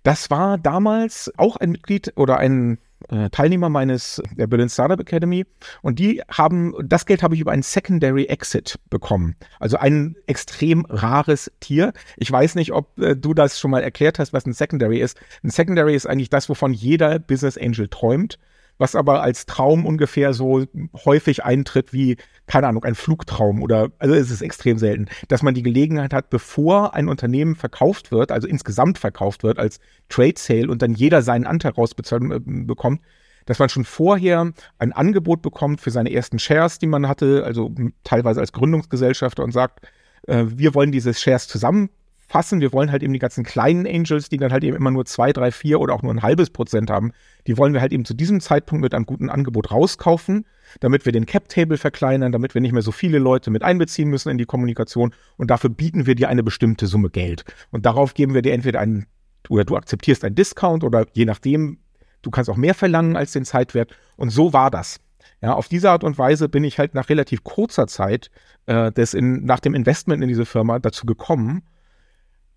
Das 0.02 0.30
war 0.30 0.58
damals 0.58 1.32
auch 1.36 1.56
ein 1.56 1.70
Mitglied 1.70 2.12
oder 2.16 2.38
ein 2.38 2.78
äh, 3.08 3.30
Teilnehmer 3.30 3.68
meines 3.68 4.22
der 4.36 4.46
Berlin 4.46 4.68
Startup 4.68 4.98
Academy 4.98 5.46
und 5.82 5.98
die 5.98 6.22
haben 6.30 6.74
das 6.82 7.06
Geld 7.06 7.22
habe 7.22 7.34
ich 7.34 7.40
über 7.40 7.52
einen 7.52 7.62
Secondary 7.62 8.24
Exit 8.24 8.78
bekommen. 8.90 9.36
Also 9.60 9.76
ein 9.76 10.16
extrem 10.26 10.84
rares 10.88 11.50
Tier. 11.60 11.92
Ich 12.16 12.30
weiß 12.30 12.54
nicht, 12.54 12.72
ob 12.72 12.98
äh, 12.98 13.16
du 13.16 13.34
das 13.34 13.58
schon 13.58 13.70
mal 13.70 13.82
erklärt 13.82 14.18
hast, 14.18 14.32
was 14.32 14.46
ein 14.46 14.52
Secondary 14.52 15.00
ist. 15.00 15.18
Ein 15.44 15.50
Secondary 15.50 15.94
ist 15.94 16.06
eigentlich 16.06 16.30
das, 16.30 16.48
wovon 16.48 16.72
jeder 16.72 17.18
Business 17.18 17.58
Angel 17.58 17.88
träumt 17.88 18.38
was 18.78 18.94
aber 18.94 19.22
als 19.22 19.46
Traum 19.46 19.84
ungefähr 19.84 20.32
so 20.32 20.64
häufig 21.04 21.44
eintritt 21.44 21.92
wie, 21.92 22.16
keine 22.46 22.68
Ahnung, 22.68 22.84
ein 22.84 22.94
Flugtraum 22.94 23.62
oder, 23.62 23.90
also 23.98 24.14
es 24.14 24.30
ist 24.30 24.40
extrem 24.40 24.78
selten, 24.78 25.06
dass 25.28 25.42
man 25.42 25.54
die 25.54 25.62
Gelegenheit 25.62 26.14
hat, 26.14 26.30
bevor 26.30 26.94
ein 26.94 27.08
Unternehmen 27.08 27.56
verkauft 27.56 28.10
wird, 28.10 28.32
also 28.32 28.48
insgesamt 28.48 28.98
verkauft 28.98 29.42
wird 29.42 29.58
als 29.58 29.80
Trade 30.08 30.34
Sale 30.36 30.68
und 30.68 30.80
dann 30.82 30.94
jeder 30.94 31.22
seinen 31.22 31.46
Anteil 31.46 31.72
rausbezahlt 31.72 32.22
äh, 32.22 32.40
bekommt, 32.40 33.02
dass 33.46 33.58
man 33.58 33.68
schon 33.68 33.84
vorher 33.84 34.52
ein 34.78 34.92
Angebot 34.92 35.42
bekommt 35.42 35.80
für 35.80 35.90
seine 35.90 36.12
ersten 36.12 36.38
Shares, 36.38 36.78
die 36.78 36.86
man 36.86 37.08
hatte, 37.08 37.44
also 37.44 37.74
teilweise 38.04 38.40
als 38.40 38.52
Gründungsgesellschafter 38.52 39.42
und 39.42 39.52
sagt, 39.52 39.88
äh, 40.26 40.44
wir 40.46 40.74
wollen 40.74 40.92
diese 40.92 41.14
Shares 41.14 41.48
zusammen 41.48 41.90
fassen. 42.28 42.60
Wir 42.60 42.72
wollen 42.72 42.92
halt 42.92 43.02
eben 43.02 43.12
die 43.12 43.18
ganzen 43.18 43.42
kleinen 43.42 43.86
Angels, 43.86 44.28
die 44.28 44.36
dann 44.36 44.52
halt 44.52 44.62
eben 44.62 44.76
immer 44.76 44.90
nur 44.90 45.06
zwei, 45.06 45.32
drei, 45.32 45.50
vier 45.50 45.80
oder 45.80 45.94
auch 45.94 46.02
nur 46.02 46.12
ein 46.12 46.22
halbes 46.22 46.50
Prozent 46.50 46.90
haben, 46.90 47.12
die 47.46 47.56
wollen 47.56 47.72
wir 47.72 47.80
halt 47.80 47.92
eben 47.92 48.04
zu 48.04 48.14
diesem 48.14 48.40
Zeitpunkt 48.40 48.82
mit 48.82 48.94
einem 48.94 49.06
guten 49.06 49.30
Angebot 49.30 49.72
rauskaufen, 49.72 50.44
damit 50.80 51.06
wir 51.06 51.12
den 51.12 51.26
Cap-Table 51.26 51.78
verkleinern, 51.78 52.30
damit 52.30 52.54
wir 52.54 52.60
nicht 52.60 52.72
mehr 52.72 52.82
so 52.82 52.92
viele 52.92 53.18
Leute 53.18 53.50
mit 53.50 53.62
einbeziehen 53.62 54.10
müssen 54.10 54.28
in 54.28 54.38
die 54.38 54.44
Kommunikation 54.44 55.14
und 55.38 55.50
dafür 55.50 55.70
bieten 55.70 56.06
wir 56.06 56.14
dir 56.14 56.28
eine 56.28 56.42
bestimmte 56.42 56.86
Summe 56.86 57.08
Geld. 57.08 57.44
Und 57.70 57.86
darauf 57.86 58.12
geben 58.12 58.34
wir 58.34 58.42
dir 58.42 58.52
entweder 58.52 58.80
einen, 58.80 59.06
oder 59.48 59.64
du 59.64 59.76
akzeptierst 59.76 60.24
einen 60.24 60.34
Discount 60.34 60.84
oder 60.84 61.06
je 61.14 61.24
nachdem, 61.24 61.78
du 62.20 62.30
kannst 62.30 62.50
auch 62.50 62.56
mehr 62.56 62.74
verlangen 62.74 63.16
als 63.16 63.32
den 63.32 63.46
Zeitwert. 63.46 63.96
Und 64.16 64.30
so 64.30 64.52
war 64.52 64.70
das. 64.70 65.00
Ja, 65.40 65.54
auf 65.54 65.68
diese 65.68 65.90
Art 65.90 66.04
und 66.04 66.18
Weise 66.18 66.48
bin 66.48 66.64
ich 66.64 66.78
halt 66.78 66.94
nach 66.94 67.08
relativ 67.08 67.44
kurzer 67.44 67.86
Zeit 67.86 68.30
äh, 68.66 68.90
des 68.92 69.14
in, 69.14 69.44
nach 69.44 69.60
dem 69.60 69.74
Investment 69.74 70.22
in 70.22 70.28
diese 70.28 70.46
Firma 70.46 70.78
dazu 70.78 71.06
gekommen, 71.06 71.62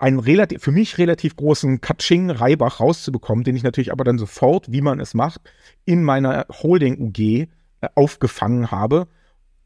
einen 0.02 0.20
relativ, 0.20 0.64
für 0.64 0.72
mich 0.72 0.98
relativ 0.98 1.36
großen 1.36 1.80
Katsching 1.80 2.32
Reibach 2.32 2.80
rauszubekommen, 2.80 3.44
den 3.44 3.56
ich 3.56 3.64
natürlich 3.64 3.92
aber 3.92 4.04
dann 4.04 4.18
sofort, 4.18 4.72
wie 4.72 4.82
man 4.82 5.00
es 5.00 5.14
macht, 5.14 5.42
in 5.86 6.04
meiner 6.04 6.48
Holding 6.50 7.00
UG 7.00 7.20
äh, 7.20 7.48
aufgefangen 7.94 8.72
habe, 8.72 9.08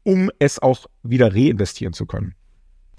um 0.02 0.30
es 0.38 0.58
auch 0.58 0.86
wieder 1.02 1.34
reinvestieren 1.34 1.94
zu 1.94 2.04
können. 2.04 2.34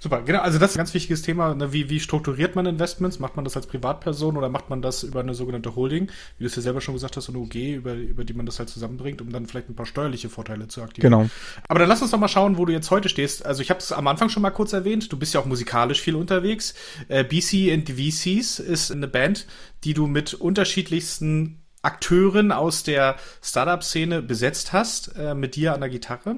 Super, 0.00 0.22
genau. 0.22 0.40
Also 0.40 0.60
das 0.60 0.70
ist 0.70 0.76
ein 0.76 0.78
ganz 0.78 0.94
wichtiges 0.94 1.22
Thema. 1.22 1.54
Ne? 1.56 1.72
Wie, 1.72 1.90
wie 1.90 1.98
strukturiert 1.98 2.54
man 2.54 2.66
Investments? 2.66 3.18
Macht 3.18 3.34
man 3.34 3.44
das 3.44 3.56
als 3.56 3.66
Privatperson 3.66 4.36
oder 4.36 4.48
macht 4.48 4.70
man 4.70 4.80
das 4.80 5.02
über 5.02 5.20
eine 5.20 5.34
sogenannte 5.34 5.74
Holding? 5.74 6.08
Wie 6.38 6.44
du 6.44 6.46
es 6.46 6.54
ja 6.54 6.62
selber 6.62 6.80
schon 6.80 6.94
gesagt 6.94 7.16
hast, 7.16 7.28
eine 7.28 7.38
UG, 7.38 7.54
über, 7.54 7.94
über 7.94 8.24
die 8.24 8.32
man 8.32 8.46
das 8.46 8.60
halt 8.60 8.68
zusammenbringt, 8.68 9.20
um 9.20 9.32
dann 9.32 9.46
vielleicht 9.46 9.68
ein 9.68 9.74
paar 9.74 9.86
steuerliche 9.86 10.28
Vorteile 10.28 10.68
zu 10.68 10.82
aktivieren. 10.82 11.12
Genau. 11.12 11.30
Aber 11.66 11.80
dann 11.80 11.88
lass 11.88 12.00
uns 12.00 12.12
doch 12.12 12.18
mal 12.18 12.28
schauen, 12.28 12.58
wo 12.58 12.64
du 12.64 12.72
jetzt 12.72 12.92
heute 12.92 13.08
stehst. 13.08 13.44
Also 13.44 13.60
ich 13.60 13.70
habe 13.70 13.80
es 13.80 13.90
am 13.90 14.06
Anfang 14.06 14.28
schon 14.28 14.42
mal 14.42 14.50
kurz 14.50 14.72
erwähnt. 14.72 15.12
Du 15.12 15.18
bist 15.18 15.34
ja 15.34 15.40
auch 15.40 15.46
musikalisch 15.46 16.00
viel 16.00 16.14
unterwegs. 16.14 16.74
Äh, 17.08 17.24
BC 17.24 17.72
and 17.72 17.90
VCs 17.90 18.60
ist 18.60 18.92
eine 18.92 19.08
Band, 19.08 19.46
die 19.82 19.94
du 19.94 20.06
mit 20.06 20.32
unterschiedlichsten 20.34 21.58
Akteuren 21.82 22.50
aus 22.50 22.82
der 22.82 23.16
Startup-Szene 23.42 24.20
besetzt 24.20 24.72
hast, 24.72 25.16
äh, 25.16 25.34
mit 25.34 25.54
dir 25.54 25.74
an 25.74 25.80
der 25.80 25.88
Gitarre. 25.88 26.36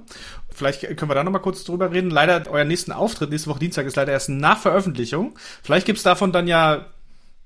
Vielleicht 0.55 0.83
können 0.97 1.11
wir 1.11 1.15
da 1.15 1.25
nochmal 1.25 1.43
kurz 1.43 1.65
drüber 1.65 1.93
reden. 1.93 2.11
Leider, 2.11 2.51
euer 2.51 2.65
nächsten 2.65 2.93
Auftritt 2.93 3.31
nächste 3.31 3.51
Woche 3.51 3.61
Dienstag 3.61 3.87
ist 3.87 3.97
leider 3.97 4.13
erst 4.13 4.29
nach 4.29 4.59
Veröffentlichung. 4.59 5.39
Vielleicht 5.63 5.87
gibt's 5.87 6.03
davon 6.03 6.33
dann 6.33 6.47
ja 6.47 6.87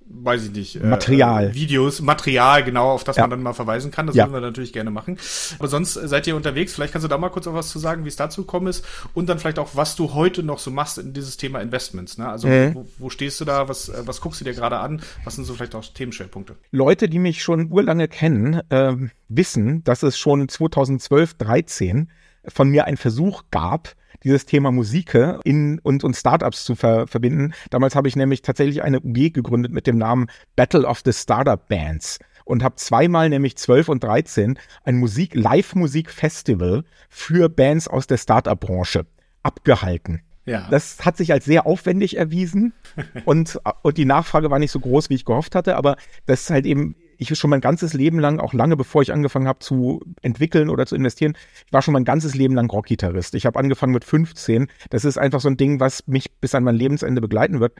weiß 0.06 0.44
ich 0.44 0.52
nicht, 0.52 0.76
äh, 0.76 0.87
Material. 0.87 1.54
Videos, 1.54 2.00
Material, 2.00 2.62
genau, 2.62 2.90
auf 2.90 3.04
das 3.04 3.16
ja. 3.16 3.23
man 3.23 3.30
dann 3.30 3.42
mal 3.42 3.52
verweisen 3.52 3.90
kann. 3.90 4.06
Das 4.06 4.16
ja. 4.16 4.25
würden 4.25 4.34
wir 4.34 4.40
natürlich 4.40 4.73
gerne 4.73 4.90
machen. 4.90 5.18
Aber 5.58 5.68
sonst 5.68 5.94
seid 5.94 6.26
ihr 6.26 6.37
unterwegs. 6.37 6.75
Vielleicht 6.75 6.92
kannst 6.92 7.04
du 7.04 7.08
da 7.08 7.18
mal 7.18 7.30
kurz 7.30 7.46
auch 7.46 7.54
was 7.54 7.70
zu 7.70 7.78
sagen, 7.78 8.04
wie 8.04 8.08
es 8.08 8.16
dazu 8.16 8.42
gekommen 8.42 8.66
ist 8.66 8.84
und 9.14 9.28
dann 9.28 9.38
vielleicht 9.38 9.58
auch, 9.58 9.70
was 9.75 9.96
du 9.96 10.14
heute 10.14 10.42
noch 10.42 10.58
so 10.58 10.70
machst 10.70 10.99
in 10.99 11.12
dieses 11.12 11.37
Thema 11.37 11.61
Investments. 11.61 12.18
Ne? 12.18 12.28
Also 12.28 12.49
mhm. 12.49 12.75
wo, 12.75 12.87
wo, 12.99 13.11
stehst 13.11 13.40
du 13.40 13.44
da? 13.44 13.68
Was, 13.68 13.88
äh, 13.88 14.02
was 14.04 14.20
guckst 14.20 14.40
du 14.40 14.44
dir 14.44 14.54
gerade 14.54 14.78
an? 14.78 15.00
Was 15.25 15.37
sind 15.37 15.44
so 15.44 15.54
vielleicht 15.54 15.75
auch 15.75 15.84
Themenschwerpunkte? 15.84 16.56
Leute, 16.70 17.08
die 17.08 17.18
mich 17.18 17.42
schon 17.42 17.70
urlange 17.70 18.08
kennen, 18.08 18.61
äh, 18.70 18.94
wissen, 19.28 19.84
dass 19.84 20.02
es 20.02 20.18
schon 20.18 20.49
2012, 20.49 21.34
13 21.34 22.11
von 22.48 22.68
mir 22.68 22.84
einen 22.84 22.96
Versuch 22.96 23.44
gab, 23.50 23.94
dieses 24.22 24.46
Thema 24.46 24.72
Musik 24.72 25.16
in 25.44 25.78
und, 25.80 26.02
und 26.02 26.16
Startups 26.16 26.64
zu 26.64 26.74
ver 26.74 27.06
verbinden. 27.06 27.52
Damals 27.70 27.94
habe 27.94 28.08
ich 28.08 28.16
nämlich 28.16 28.42
tatsächlich 28.42 28.82
eine 28.82 29.00
UG 29.00 29.32
gegründet 29.32 29.72
mit 29.72 29.86
dem 29.86 29.98
Namen 29.98 30.28
Battle 30.56 30.86
of 30.86 31.02
the 31.04 31.12
Startup 31.12 31.68
Bands 31.68 32.18
und 32.44 32.62
habe 32.62 32.76
zweimal, 32.76 33.28
nämlich 33.28 33.56
12 33.56 33.88
und 33.88 34.04
13, 34.04 34.58
ein 34.84 34.96
Musik, 34.96 35.34
Live-Musik-Festival 35.34 36.84
für 37.08 37.48
Bands 37.48 37.88
aus 37.88 38.06
der 38.06 38.18
Startup-Branche 38.18 39.06
abgehalten. 39.42 40.22
Ja. 40.46 40.68
Das 40.70 41.04
hat 41.04 41.16
sich 41.16 41.32
als 41.32 41.46
sehr 41.46 41.66
aufwendig 41.66 42.18
erwiesen 42.18 42.74
und, 43.24 43.58
und 43.82 43.96
die 43.96 44.04
Nachfrage 44.04 44.50
war 44.50 44.58
nicht 44.58 44.72
so 44.72 44.80
groß, 44.80 45.08
wie 45.10 45.14
ich 45.14 45.24
gehofft 45.24 45.54
hatte, 45.54 45.76
aber 45.76 45.96
das 46.26 46.42
ist 46.42 46.50
halt 46.50 46.66
eben, 46.66 46.96
ich 47.18 47.37
schon 47.38 47.50
mein 47.50 47.61
ganzes 47.61 47.94
Leben 47.94 48.18
lang, 48.18 48.40
auch 48.40 48.52
lange 48.52 48.76
bevor 48.76 49.02
ich 49.02 49.12
angefangen 49.12 49.49
habe 49.49 49.59
zu 49.61 50.00
entwickeln 50.23 50.71
oder 50.71 50.87
zu 50.87 50.97
investieren, 50.97 51.37
ich 51.66 51.73
war 51.73 51.83
schon 51.83 51.92
mein 51.92 52.04
ganzes 52.04 52.35
Leben 52.35 52.54
lang 52.54 52.71
Rockgitarrist. 52.71 53.35
Ich 53.35 53.47
habe 53.47 53.59
angefangen 53.59 53.92
mit 53.92 54.04
15. 54.04 54.68
Das 54.90 55.04
ist 55.04 55.18
einfach 55.18 55.40
so 55.40 55.49
ein 55.49 55.56
Ding, 55.56 55.80
was 55.80 56.06
mich 56.06 56.33
bis 56.33 56.54
an 56.54 56.64
mein 56.64 56.76
Lebensende 56.76 57.21
begleiten 57.21 57.61
wird. 57.61 57.75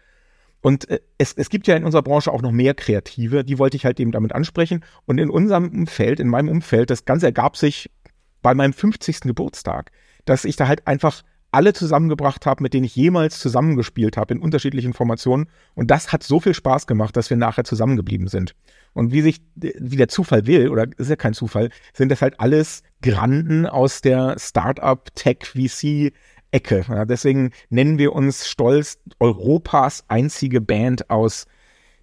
Und 0.61 0.88
äh, 0.88 1.00
es, 1.19 1.35
es 1.35 1.50
gibt 1.50 1.67
ja 1.67 1.76
in 1.76 1.85
unserer 1.85 2.03
Branche 2.03 2.33
auch 2.33 2.41
noch 2.41 2.53
mehr 2.53 2.75
Kreative, 2.75 3.45
die 3.45 3.59
wollte 3.59 3.76
ich 3.76 3.85
halt 3.85 4.00
eben 4.00 4.12
damit 4.12 4.33
ansprechen. 4.33 4.85
Und 5.05 5.19
in 5.19 5.29
unserem 5.29 5.69
Umfeld, 5.69 6.21
in 6.21 6.29
meinem 6.29 6.49
Umfeld, 6.49 6.88
das 6.88 7.05
Ganze 7.05 7.26
ergab 7.26 7.57
sich 7.57 7.91
bei 8.41 8.55
meinem 8.55 8.73
50. 8.73 9.21
Geburtstag, 9.21 9.91
dass 10.25 10.45
ich 10.45 10.57
da 10.57 10.67
halt 10.67 10.87
einfach 10.87 11.23
alle 11.54 11.73
zusammengebracht 11.73 12.46
habe, 12.46 12.62
mit 12.62 12.75
denen 12.75 12.84
ich 12.84 12.96
jemals 12.96 13.38
zusammengespielt 13.38 14.16
habe 14.16 14.34
in 14.34 14.40
unterschiedlichen 14.40 14.92
Formationen. 14.92 15.49
Und 15.75 15.90
das 15.90 16.12
hat 16.12 16.23
so 16.23 16.40
viel 16.40 16.54
Spaß 16.54 16.87
gemacht, 16.87 17.16
dass 17.16 17.30
wir 17.30 17.37
nachher 17.37 17.64
zusammengeblieben 17.64 18.28
sind. 18.28 18.54
Und 18.92 19.12
wie 19.12 19.23
sich, 19.23 19.40
wie 19.54 19.96
der 19.96 20.08
Zufall 20.08 20.46
will, 20.46 20.68
oder 20.68 20.87
ist 20.96 21.11
ja 21.11 21.16
kein 21.16 21.34
Zufall, 21.34 21.70
sind 21.92 22.11
das 22.11 22.23
halt 22.23 22.38
alles 22.38 22.82
Granden 23.02 23.66
aus 23.66 24.00
der 24.00 24.37
Startup, 24.38 25.02
Tech, 25.14 25.38
VC, 25.44 26.12
Ecke. 26.50 26.84
Ja, 26.88 27.04
deswegen 27.04 27.50
nennen 27.68 27.99
wir 27.99 28.12
uns 28.12 28.46
stolz 28.46 28.99
Europas 29.18 30.04
einzige 30.08 30.61
Band 30.61 31.11
aus 31.11 31.46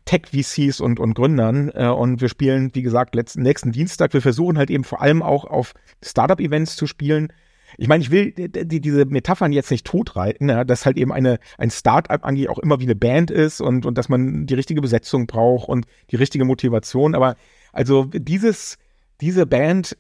Tech-VCs 0.06 0.82
und, 0.82 1.00
und 1.00 1.14
Gründern. 1.14 1.72
Äh, 1.74 1.88
und 1.88 2.22
wir 2.22 2.30
spielen, 2.30 2.72
wie 2.74 2.82
gesagt, 2.82 3.16
letzten, 3.16 3.44
nächsten 3.44 3.72
Dienstag. 3.72 4.14
Wir 4.14 4.22
versuchen 4.22 4.58
halt 4.58 4.70
eben 4.70 4.84
vor 4.84 5.02
allem 5.02 5.22
auch 5.24 5.46
auf 5.46 5.74
Startup-Events 6.04 6.76
zu 6.76 6.88
spielen. 6.88 7.32
Ich 7.78 7.88
meine, 7.88 8.04
ich 8.04 8.12
will 8.12 8.32
die, 8.32 8.50
die, 8.50 8.82
diese 8.82 9.06
Metaphern 9.06 9.52
jetzt 9.52 9.72
nicht 9.72 9.86
totreiten, 9.86 10.50
ja, 10.50 10.64
dass 10.64 10.86
halt 10.86 10.98
eben 10.98 11.12
eine, 11.12 11.40
ein 11.58 11.72
Startup 11.72 12.24
eigentlich 12.24 12.50
auch 12.50 12.60
immer 12.60 12.80
wie 12.80 12.86
eine 12.86 12.96
Band 12.96 13.32
ist 13.32 13.62
und, 13.62 13.86
und 13.86 13.98
dass 13.98 14.10
man 14.10 14.46
die 14.46 14.54
richtige 14.54 14.82
Besetzung 14.82 15.28
braucht 15.28 15.70
und 15.70 15.86
die 16.12 16.16
richtige 16.16 16.46
Motivation. 16.46 17.16
Aber 17.16 17.36
also 17.74 18.06
dieses, 18.06 18.78
diese 19.22 19.46
Band 19.46 19.98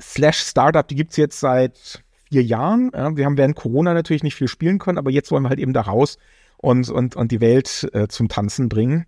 slash 0.00 0.38
Startup, 0.38 0.86
die 0.86 0.96
gibt's 0.96 1.16
jetzt 1.16 1.40
seit 1.40 2.02
vier 2.28 2.42
Jahren. 2.42 2.90
Ja, 2.94 3.16
wir 3.16 3.24
haben 3.24 3.36
während 3.36 3.56
Corona 3.56 3.94
natürlich 3.94 4.22
nicht 4.22 4.34
viel 4.34 4.48
spielen 4.48 4.78
können, 4.78 4.98
aber 4.98 5.10
jetzt 5.10 5.30
wollen 5.30 5.44
wir 5.44 5.50
halt 5.50 5.60
eben 5.60 5.72
da 5.72 5.82
raus 5.82 6.18
und, 6.56 6.88
und, 6.88 7.16
und 7.16 7.32
die 7.32 7.40
Welt 7.40 7.88
äh, 7.92 8.08
zum 8.08 8.28
Tanzen 8.28 8.68
bringen. 8.68 9.06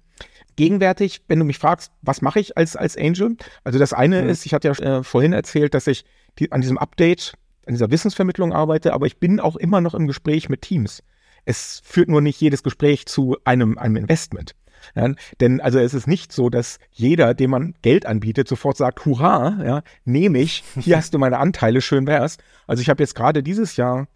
Gegenwärtig, 0.56 1.22
wenn 1.28 1.38
du 1.38 1.44
mich 1.44 1.58
fragst, 1.58 1.92
was 2.02 2.20
mache 2.20 2.40
ich 2.40 2.56
als, 2.56 2.74
als 2.74 2.96
Angel? 2.96 3.36
Also 3.64 3.78
das 3.78 3.92
eine 3.92 4.22
mhm. 4.22 4.28
ist, 4.28 4.44
ich 4.44 4.54
hatte 4.54 4.68
ja 4.68 4.98
äh, 4.98 5.02
vorhin 5.04 5.32
erzählt, 5.32 5.74
dass 5.74 5.86
ich 5.86 6.04
die, 6.38 6.52
an 6.52 6.60
diesem 6.60 6.78
Update, 6.78 7.34
an 7.68 7.74
dieser 7.74 7.90
Wissensvermittlung 7.90 8.52
arbeite, 8.52 8.94
aber 8.94 9.06
ich 9.06 9.18
bin 9.18 9.40
auch 9.40 9.56
immer 9.56 9.80
noch 9.80 9.94
im 9.94 10.06
Gespräch 10.06 10.48
mit 10.48 10.62
Teams. 10.62 11.02
Es 11.44 11.80
führt 11.84 12.08
nur 12.08 12.20
nicht 12.20 12.40
jedes 12.40 12.62
Gespräch 12.62 13.06
zu 13.06 13.36
einem, 13.44 13.78
einem 13.78 13.96
Investment. 13.96 14.54
Ja, 14.94 15.12
denn 15.40 15.60
also 15.60 15.78
es 15.78 15.92
ist 15.92 16.06
nicht 16.06 16.32
so, 16.32 16.50
dass 16.50 16.78
jeder, 16.92 17.34
dem 17.34 17.50
man 17.50 17.74
Geld 17.82 18.06
anbietet, 18.06 18.48
sofort 18.48 18.76
sagt, 18.76 19.04
hurra, 19.04 19.58
ja, 19.64 19.82
nehme 20.04 20.38
ich, 20.38 20.62
hier 20.80 20.96
hast 20.96 21.14
du 21.14 21.18
meine 21.18 21.38
Anteile, 21.38 21.80
schön 21.80 22.06
wär's. 22.06 22.38
Also 22.66 22.80
ich 22.80 22.88
habe 22.88 23.02
jetzt 23.02 23.14
gerade 23.14 23.42
dieses 23.42 23.76
Jahr 23.76 24.06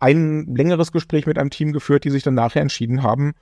ein 0.00 0.54
längeres 0.54 0.92
Gespräch 0.92 1.26
mit 1.26 1.38
einem 1.38 1.50
Team 1.50 1.72
geführt, 1.72 2.04
die 2.04 2.10
sich 2.10 2.22
dann 2.22 2.34
nachher 2.34 2.62
entschieden 2.62 3.02
haben, 3.02 3.32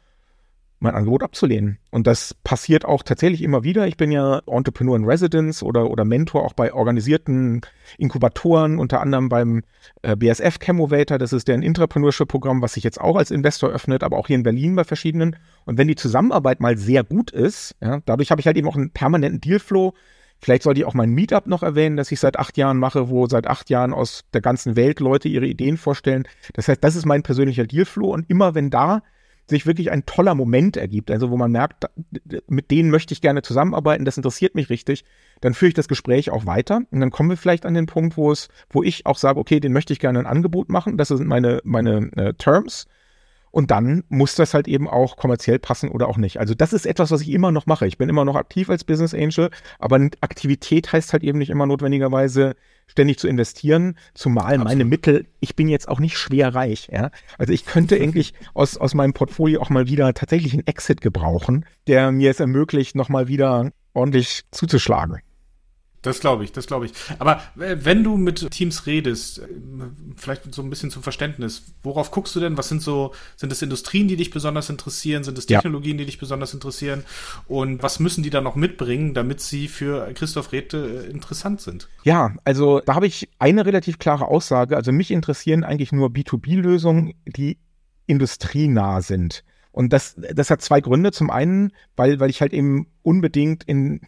mein 0.79 0.95
Angebot 0.95 1.23
abzulehnen. 1.23 1.79
Und 1.91 2.07
das 2.07 2.35
passiert 2.45 2.85
auch 2.85 3.03
tatsächlich 3.03 3.43
immer 3.43 3.65
wieder. 3.65 3.87
Ich 3.87 3.97
bin 3.97 4.11
ja 4.11 4.41
Entrepreneur 4.47 4.97
in 4.97 5.05
Residence 5.05 5.63
oder, 5.63 5.91
oder 5.91 6.05
Mentor 6.05 6.45
auch 6.45 6.53
bei 6.53 6.73
organisierten 6.73 7.63
Inkubatoren, 7.99 8.79
unter 8.79 9.01
anderem 9.01 9.29
beim 9.29 9.63
äh, 10.03 10.17
BSF 10.17 10.59
Chemovator. 10.59 11.19
Das 11.19 11.33
ist 11.33 11.49
deren 11.49 11.63
Intrapreneurship-Programm, 11.63 12.61
was 12.61 12.75
sich 12.75 12.85
jetzt 12.85 13.01
auch 13.01 13.17
als 13.17 13.31
Investor 13.31 13.71
öffnet, 13.71 14.03
aber 14.03 14.19
auch 14.19 14.27
hier 14.27 14.37
in 14.37 14.43
Berlin 14.43 14.77
bei 14.77 14.85
verschiedenen. 14.85 15.37
Und 15.65 15.79
wenn 15.79 15.89
die 15.89 15.97
Zusammenarbeit 15.97 16.61
mal 16.61 16.77
sehr 16.77 17.05
gut 17.05 17.31
ist, 17.31 17.75
ja, 17.81 18.01
dadurch 18.05 18.31
habe 18.31 18.41
ich 18.41 18.47
halt 18.47 18.57
eben 18.57 18.69
auch 18.69 18.77
einen 18.77 18.91
permanenten 18.91 19.41
Dealflow. 19.41 19.95
Vielleicht 20.39 20.65
sollte 20.65 20.81
ich 20.81 20.87
auch 20.87 20.93
mein 20.93 21.11
Meetup 21.11 21.47
noch 21.47 21.63
erwähnen, 21.63 21.97
das 21.97 22.13
ich 22.13 22.21
seit 22.21 22.39
acht 22.39 22.59
Jahren 22.59 22.77
mache, 22.77 23.09
wo 23.09 23.27
seit 23.27 23.47
acht 23.47 23.71
Jahren 23.71 23.95
aus 23.95 24.25
der 24.35 24.43
ganzen 24.43 24.77
Welt 24.77 25.01
Leute 25.01 25.29
ihre 25.29 25.47
Ideen 25.47 25.79
vorstellen. 25.79 26.29
Das 26.53 26.69
heißt, 26.69 26.85
das 26.85 26.95
ist 26.95 27.07
mein 27.07 27.23
persönlicher 27.23 27.67
Dealflow. 27.67 28.13
Und 28.13 28.29
immer 28.29 28.55
wenn 28.55 28.69
da 28.69 29.03
sich 29.49 29.67
wirklich 29.67 29.91
ein 29.91 30.07
toller 30.07 30.35
Moment 30.35 30.77
ergibt, 30.77 31.11
also 31.11 31.31
wo 31.31 31.37
man 31.37 31.53
merkt, 31.53 31.85
mit 32.49 32.71
denen 32.71 32.91
möchte 32.91 33.15
ich 33.15 33.21
gerne 33.21 33.43
zusammenarbeiten, 33.43 34.05
das 34.05 34.17
interessiert 34.17 34.55
mich 34.55 34.71
richtig, 34.71 35.05
dann 35.41 35.55
führe 35.55 35.69
ich 35.69 35.75
das 35.75 35.89
Gespräch 35.89 36.31
auch 36.31 36.47
weiter 36.47 36.83
und 36.91 37.01
dann 37.01 37.11
kommen 37.11 37.31
wir 37.31 37.37
vielleicht 37.37 37.67
an 37.67 37.75
den 37.75 37.87
Punkt, 37.87 38.17
wo 38.17 38.33
es, 38.33 38.49
wo 38.71 38.83
ich 38.83 39.07
auch 39.07 39.19
sage, 39.19 39.39
okay, 39.39 39.61
den 39.61 39.73
möchte 39.73 39.93
ich 39.93 40.01
gerne 40.01 40.19
ein 40.19 40.27
Angebot 40.27 40.69
machen, 40.69 40.97
das 40.97 41.09
sind 41.09 41.27
meine, 41.27 41.61
meine 41.65 42.11
äh, 42.17 42.35
Terms 42.35 42.87
und 43.57 43.71
dann 43.71 44.05
muss 44.11 44.35
das 44.35 44.53
halt 44.53 44.69
eben 44.69 44.87
auch 44.87 45.17
kommerziell 45.17 45.59
passen 45.59 45.89
oder 45.89 46.09
auch 46.09 46.19
nicht. 46.19 46.39
Also 46.39 46.55
das 46.55 46.75
ist 46.75 46.85
etwas, 46.85 47.11
was 47.11 47.23
ich 47.23 47.31
immer 47.31 47.53
noch 47.53 47.65
mache. 47.65 47.87
Ich 47.87 47.97
bin 47.97 48.11
immer 48.11 48.27
noch 48.27 48.37
aktiv 48.37 48.69
als 48.69 48.85
Business 48.85 49.15
Angel, 49.15 49.49
aber 49.79 49.97
Aktivität 50.21 50.93
heißt 50.93 51.15
halt 51.15 51.23
eben 51.23 51.39
nicht 51.39 51.49
immer 51.49 51.65
notwendigerweise 51.65 52.55
ständig 52.87 53.19
zu 53.19 53.29
investieren, 53.29 53.97
zumal 54.13 54.45
Absolut. 54.45 54.65
meine 54.67 54.85
Mittel, 54.85 55.25
ich 55.41 55.57
bin 55.57 55.71
jetzt 55.71 55.89
auch 55.89 56.01
nicht 56.01 56.19
schwer 56.19 56.55
reich, 56.55 56.89
ja. 56.93 57.11
Also 57.39 57.55
ich 57.55 57.65
könnte 57.65 57.97
eigentlich 58.01 58.35
aus, 58.53 58.77
aus 58.77 58.93
meinem 58.93 59.15
Portfolio 59.15 59.63
auch 59.63 59.71
mal 59.71 59.89
wieder 59.89 60.13
tatsächlich 60.13 60.53
einen 60.53 60.67
Exit 60.67 61.01
gebrauchen, 61.01 61.65
der 61.87 62.13
mir 62.13 62.33
es 62.33 62.41
ermöglicht, 62.41 62.95
nochmal 62.95 63.27
wieder 63.27 63.71
ordentlich 63.95 64.43
zuzuschlagen. 64.51 65.23
Das 66.03 66.21
glaube 66.21 66.45
ich, 66.45 66.53
das 66.53 66.67
glaube 66.67 66.87
ich. 66.87 66.93
Aber 67.19 67.43
äh, 67.59 67.77
wenn 67.81 68.05
du 68.05 68.17
mit 68.17 68.51
Teams 68.51 68.87
redest, 68.87 69.41
äh, 69.41 69.47
vielleicht 70.17 70.55
so 70.55 70.63
ein 70.63 70.71
bisschen 70.71 70.91
zum 70.91 71.03
Verständnis, 71.03 71.63
worauf 71.83 72.11
guckst 72.11 72.37
du 72.37 72.41
denn? 72.41 72.57
Was 72.57 72.69
sind 72.69 72.83
so, 72.83 73.13
sind 73.37 73.51
es 73.51 73.63
Industrien, 73.63 74.07
die 74.07 74.17
dich 74.17 74.31
besonders 74.31 74.71
interessieren? 74.71 75.25
Sind 75.25 75.37
es 75.37 75.47
Technologien, 75.47 75.97
ja. 75.97 76.01
die 76.01 76.07
dich 76.07 76.19
besonders 76.19 76.55
interessieren? 76.55 77.05
Und 77.49 77.83
was 77.83 77.99
müssen 77.99 78.23
die 78.23 78.31
da 78.31 78.41
noch 78.41 78.55
mitbringen, 78.55 79.15
damit 79.15 79.41
sie 79.41 79.69
für 79.69 80.13
Christoph 80.15 80.53
Räthe 80.53 81.07
äh, 81.07 81.11
interessant 81.11 81.61
sind? 81.61 81.89
Ja, 82.05 82.35
also 82.45 82.81
da 82.81 82.95
habe 82.95 83.07
ich 83.07 83.29
eine 83.39 83.67
relativ 83.67 83.99
klare 83.99 84.29
Aussage. 84.29 84.77
Also 84.77 84.93
mich 84.93 85.11
interessieren 85.11 85.65
eigentlich 85.65 85.93
nur 85.93 86.09
B2B-Lösungen, 86.11 87.15
die 87.25 87.59
industrienah 88.07 89.01
sind. 89.01 89.45
Und 89.73 89.93
das, 89.93 90.17
das 90.17 90.51
hat 90.51 90.63
zwei 90.63 90.81
Gründe. 90.81 91.13
Zum 91.13 91.31
einen, 91.31 91.73
weil, 91.97 92.19
weil 92.21 92.31
ich 92.31 92.41
halt 92.41 92.53
eben 92.53 92.87
unbedingt 93.03 93.65
in 93.65 94.01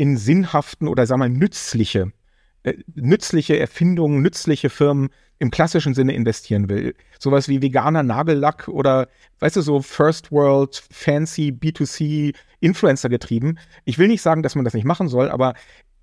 in 0.00 0.16
sinnhaften 0.16 0.88
oder 0.88 1.04
sagen 1.04 1.20
wir 1.20 1.28
mal 1.28 1.36
nützliche, 1.36 2.10
äh, 2.62 2.72
nützliche 2.94 3.58
Erfindungen, 3.58 4.22
nützliche 4.22 4.70
Firmen 4.70 5.10
im 5.38 5.50
klassischen 5.50 5.92
Sinne 5.92 6.14
investieren 6.14 6.70
will. 6.70 6.94
Sowas 7.18 7.48
wie 7.48 7.60
veganer 7.60 8.02
Nagellack 8.02 8.68
oder, 8.68 9.08
weißt 9.40 9.56
du, 9.56 9.60
so 9.60 9.82
First 9.82 10.32
World, 10.32 10.82
Fancy, 10.90 11.50
B2C, 11.52 12.34
Influencer 12.60 13.10
getrieben. 13.10 13.58
Ich 13.84 13.98
will 13.98 14.08
nicht 14.08 14.22
sagen, 14.22 14.42
dass 14.42 14.54
man 14.54 14.64
das 14.64 14.72
nicht 14.72 14.86
machen 14.86 15.06
soll, 15.06 15.28
aber 15.30 15.52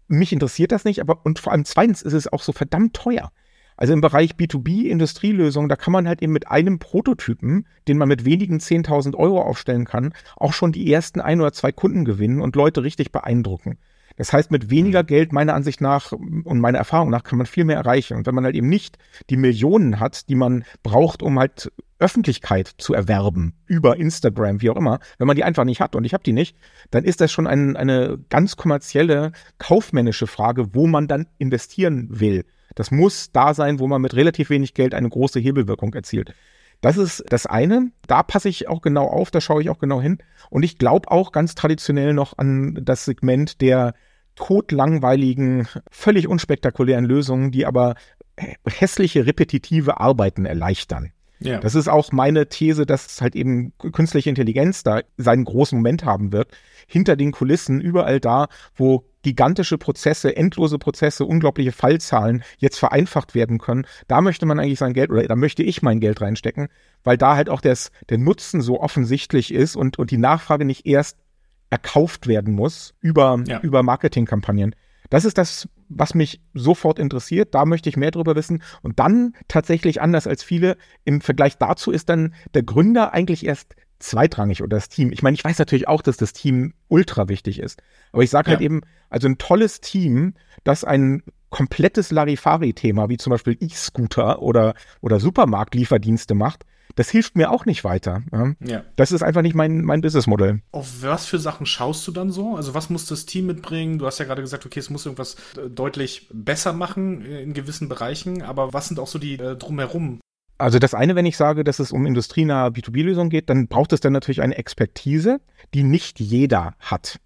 mich 0.07 0.31
interessiert 0.31 0.71
das 0.71 0.85
nicht. 0.85 1.01
Aber 1.01 1.25
und 1.25 1.39
vor 1.39 1.51
allem 1.51 1.65
zweitens 1.65 2.03
ist 2.03 2.13
es 2.13 2.31
auch 2.31 2.43
so 2.43 2.51
verdammt 2.51 2.95
teuer. 2.95 3.31
Also 3.77 3.93
im 3.93 4.01
Bereich 4.01 4.31
B2B-Industrielösungen, 4.34 5.69
da 5.69 5.75
kann 5.75 5.93
man 5.93 6.07
halt 6.07 6.22
eben 6.22 6.34
mit 6.34 6.50
einem 6.50 6.79
Prototypen, 6.79 7.67
den 7.88 7.98
man 7.98 8.07
mit 8.07 8.25
wenigen 8.25 8.57
10.000 8.57 9.15
Euro 9.15 9.41
aufstellen 9.41 9.86
kann, 9.86 10.13
auch 10.36 10.53
schon 10.53 10.72
die 10.72 10.91
ersten 10.91 11.22
ein 11.22 11.39
oder 11.39 11.53
zwei 11.53 11.72
Kunden 11.72 12.03
gewinnen 12.03 12.41
und 12.41 12.55
Leute 12.55 12.84
richtig 12.84 13.12
beeindrucken. 13.12 13.77
Das 14.17 14.34
heißt, 14.34 14.50
mit 14.50 14.72
weniger 14.72 15.03
mhm. 15.03 15.07
Geld, 15.07 15.31
meiner 15.31 15.53
Ansicht 15.53 15.79
nach 15.79 16.12
und 16.12 16.60
meiner 16.60 16.79
Erfahrung 16.79 17.12
nach, 17.12 17.24
kann 17.24 17.38
man 17.38 17.46
viel 17.46 17.63
mehr 17.63 17.77
erreichen. 17.77 18.17
Und 18.17 18.25
wenn 18.25 18.36
man 18.36 18.43
halt 18.43 18.55
eben 18.55 18.67
nicht 18.67 18.98
die 19.29 19.38
Millionen 19.38 20.00
hat, 20.00 20.27
die 20.27 20.36
man 20.36 20.65
braucht, 20.84 21.22
um 21.22 21.39
halt 21.39 21.72
Öffentlichkeit 22.00 22.67
zu 22.77 22.93
erwerben, 22.93 23.53
über 23.67 23.98
Instagram, 23.98 24.62
wie 24.62 24.72
auch 24.72 24.75
immer, 24.75 25.00
wenn 25.19 25.27
man 25.27 25.36
die 25.36 25.43
einfach 25.43 25.63
nicht 25.63 25.81
hat 25.81 25.96
und 25.96 26.03
ich 26.03 26.13
habe 26.13 26.24
die 26.24 26.34
nicht, 26.34 26.57
dann 26.89 27.03
ist 27.03 27.22
das 27.22 27.31
schon 27.31 27.48
ein, 27.48 27.77
eine 27.77 28.19
ganz 28.29 28.55
kommerzielle, 28.55 29.31
kaufmännische 29.60 30.27
Frage, 30.27 30.74
wo 30.74 30.88
man 30.88 31.07
dann 31.07 31.27
investieren 31.38 32.07
will. 32.10 32.43
Das 32.77 32.91
muss 32.91 33.31
da 33.31 33.55
sein, 33.55 33.79
wo 33.79 33.88
man 33.88 34.03
mit 34.03 34.15
relativ 34.15 34.51
wenig 34.51 34.75
Geld 34.75 34.93
eine 34.93 35.10
große 35.10 35.39
Hebelwirkung 35.39 35.96
erzielt. 35.96 36.36
Das 36.79 36.96
ist 36.98 37.24
das 37.29 37.48
eine. 37.48 37.91
Da 38.05 38.22
passe 38.22 38.50
ich 38.50 38.67
auch 38.67 38.84
genau 38.84 39.07
auf, 39.07 39.31
da 39.31 39.41
schaue 39.41 39.63
ich 39.63 39.72
auch 39.72 39.79
genau 39.79 40.00
hin. 40.00 40.19
Und 40.51 40.62
ich 40.62 40.77
glaube 40.77 41.10
auch 41.10 41.31
ganz 41.31 41.55
traditionell 41.55 42.13
noch 42.13 42.38
an 42.38 42.77
das 42.79 43.05
Segment 43.05 43.62
der 43.62 43.96
totlangweiligen, 44.36 45.67
völlig 45.89 46.27
unspektakulären 46.27 47.05
Lösungen, 47.05 47.50
die 47.50 47.65
aber 47.65 47.96
hässliche, 48.67 49.25
repetitive 49.25 50.00
Arbeiten 50.00 50.46
erleichtern. 50.46 51.13
Ja. 51.39 51.60
Das 51.60 51.74
ist 51.74 51.88
auch 51.88 52.12
meine 52.12 52.48
These, 52.48 52.86
dass 52.86 53.22
halt 53.22 53.36
eben 53.36 53.74
künstliche 53.91 54.29
Intelligenz 54.29 54.84
da 54.84 55.01
seinen 55.17 55.46
großen 55.46 55.79
Moment 55.79 56.05
haben 56.05 56.31
wird. 56.31 56.51
Hinter 56.86 57.15
den 57.15 57.31
Kulissen, 57.31 57.81
überall 57.81 58.19
da, 58.19 58.50
wo 58.75 59.03
gigantische 59.27 59.77
Prozesse, 59.77 60.38
endlose 60.38 60.79
Prozesse, 60.79 61.25
unglaubliche 61.25 61.74
Fallzahlen 61.74 62.43
jetzt 62.60 62.79
vereinfacht 62.79 63.36
werden 63.36 63.57
können. 63.57 63.86
Da 64.07 64.22
möchte 64.22 64.46
man 64.46 64.57
eigentlich 64.57 64.79
sein 64.79 64.93
Geld 64.93 65.10
oder 65.10 65.27
da 65.27 65.36
möchte 65.36 65.63
ich 65.63 65.81
mein 65.81 66.00
Geld 66.00 66.22
reinstecken, 66.22 66.69
weil 67.03 67.17
da 67.17 67.36
halt 67.36 67.50
auch 67.50 67.60
das, 67.60 67.91
der 68.07 68.19
Nutzen 68.19 68.62
so 68.62 68.79
offensichtlich 68.79 69.53
ist 69.53 69.75
und, 69.75 70.00
und 70.00 70.12
die 70.12 70.17
Nachfrage 70.17 70.63
nicht 70.63 70.86
erst 70.86 71.17
erkauft 71.69 72.27
werden 72.27 72.53
muss 72.53 72.93
über, 73.01 73.43
ja. 73.46 73.60
über 73.60 73.84
Marketingkampagnen. 73.84 74.74
Das 75.10 75.25
ist 75.25 75.38
das, 75.38 75.67
was 75.89 76.13
mich 76.13 76.39
sofort 76.53 76.98
interessiert. 76.98 77.53
Da 77.53 77.65
möchte 77.65 77.89
ich 77.89 77.98
mehr 77.98 78.12
drüber 78.12 78.38
wissen. 78.38 78.63
Und 78.81 78.98
dann 79.00 79.34
tatsächlich 79.50 80.01
anders 80.01 80.25
als 80.25 80.41
viele 80.41 80.77
im 81.03 81.19
Vergleich 81.19 81.57
dazu 81.57 81.91
ist 81.91 82.07
dann 82.07 82.34
der 82.53 82.63
Gründer 82.63 83.13
eigentlich 83.13 83.46
erst 83.46 83.75
zweitrangig 83.99 84.61
oder 84.61 84.77
das 84.77 84.89
Team. 84.89 85.11
Ich 85.11 85.23
meine, 85.23 85.35
ich 85.35 85.43
weiß 85.43 85.59
natürlich 85.59 85.87
auch, 85.87 86.01
dass 86.01 86.17
das 86.17 86.33
Team 86.33 86.73
ultra 86.87 87.29
wichtig 87.29 87.59
ist. 87.59 87.81
Aber 88.11 88.23
ich 88.23 88.29
sage 88.29 88.49
halt 88.49 88.61
ja. 88.61 88.69
halt 88.69 88.77
eben, 88.77 88.81
also 89.09 89.27
ein 89.27 89.37
tolles 89.37 89.81
Team, 89.81 90.33
das 90.63 90.83
ein 90.83 91.23
komplettes 91.49 92.11
Larifari-Thema, 92.11 93.09
wie 93.09 93.17
zum 93.17 93.31
Beispiel 93.31 93.57
E-Scooter 93.59 94.41
oder, 94.41 94.73
oder 95.01 95.19
Supermarktlieferdienste 95.19 96.35
macht, 96.35 96.65
das 96.95 97.09
hilft 97.09 97.35
mir 97.35 97.51
auch 97.51 97.65
nicht 97.65 97.83
weiter. 97.83 98.23
Ja? 98.31 98.53
ja. 98.59 98.83
Das 98.95 99.11
ist 99.11 99.21
einfach 99.21 99.43
nicht 99.43 99.55
mein, 99.55 99.83
mein 99.83 100.01
Businessmodell. 100.01 100.61
Auf 100.71 101.03
was 101.03 101.25
für 101.25 101.39
Sachen 101.39 101.65
schaust 101.65 102.07
du 102.07 102.11
dann 102.11 102.31
so? 102.31 102.55
Also 102.55 102.73
was 102.73 102.89
muss 102.89 103.05
das 103.05 103.25
Team 103.25 103.45
mitbringen? 103.45 103.99
Du 103.99 104.05
hast 104.07 104.17
ja 104.17 104.25
gerade 104.25 104.41
gesagt, 104.41 104.65
okay, 104.65 104.79
es 104.79 104.89
muss 104.89 105.05
irgendwas 105.05 105.35
äh, 105.57 105.69
deutlich 105.69 106.27
besser 106.33 106.73
machen 106.73 107.23
in 107.23 107.53
gewissen 107.53 107.87
Bereichen, 107.87 108.41
aber 108.41 108.73
was 108.73 108.87
sind 108.87 108.99
auch 108.99 109.07
so 109.07 109.19
die 109.19 109.35
äh, 109.35 109.55
drumherum 109.55 110.19
also 110.57 110.79
das 110.79 110.93
eine, 110.93 111.15
wenn 111.15 111.25
ich 111.25 111.37
sage, 111.37 111.63
dass 111.63 111.79
es 111.79 111.91
um 111.91 112.05
industrienahe 112.05 112.69
B2B-Lösungen 112.69 113.29
geht, 113.29 113.49
dann 113.49 113.67
braucht 113.67 113.93
es 113.93 113.99
dann 113.99 114.13
natürlich 114.13 114.41
eine 114.41 114.57
Expertise, 114.57 115.39
die 115.73 115.83
nicht 115.83 116.19
jeder 116.19 116.73
hat. 116.79 117.19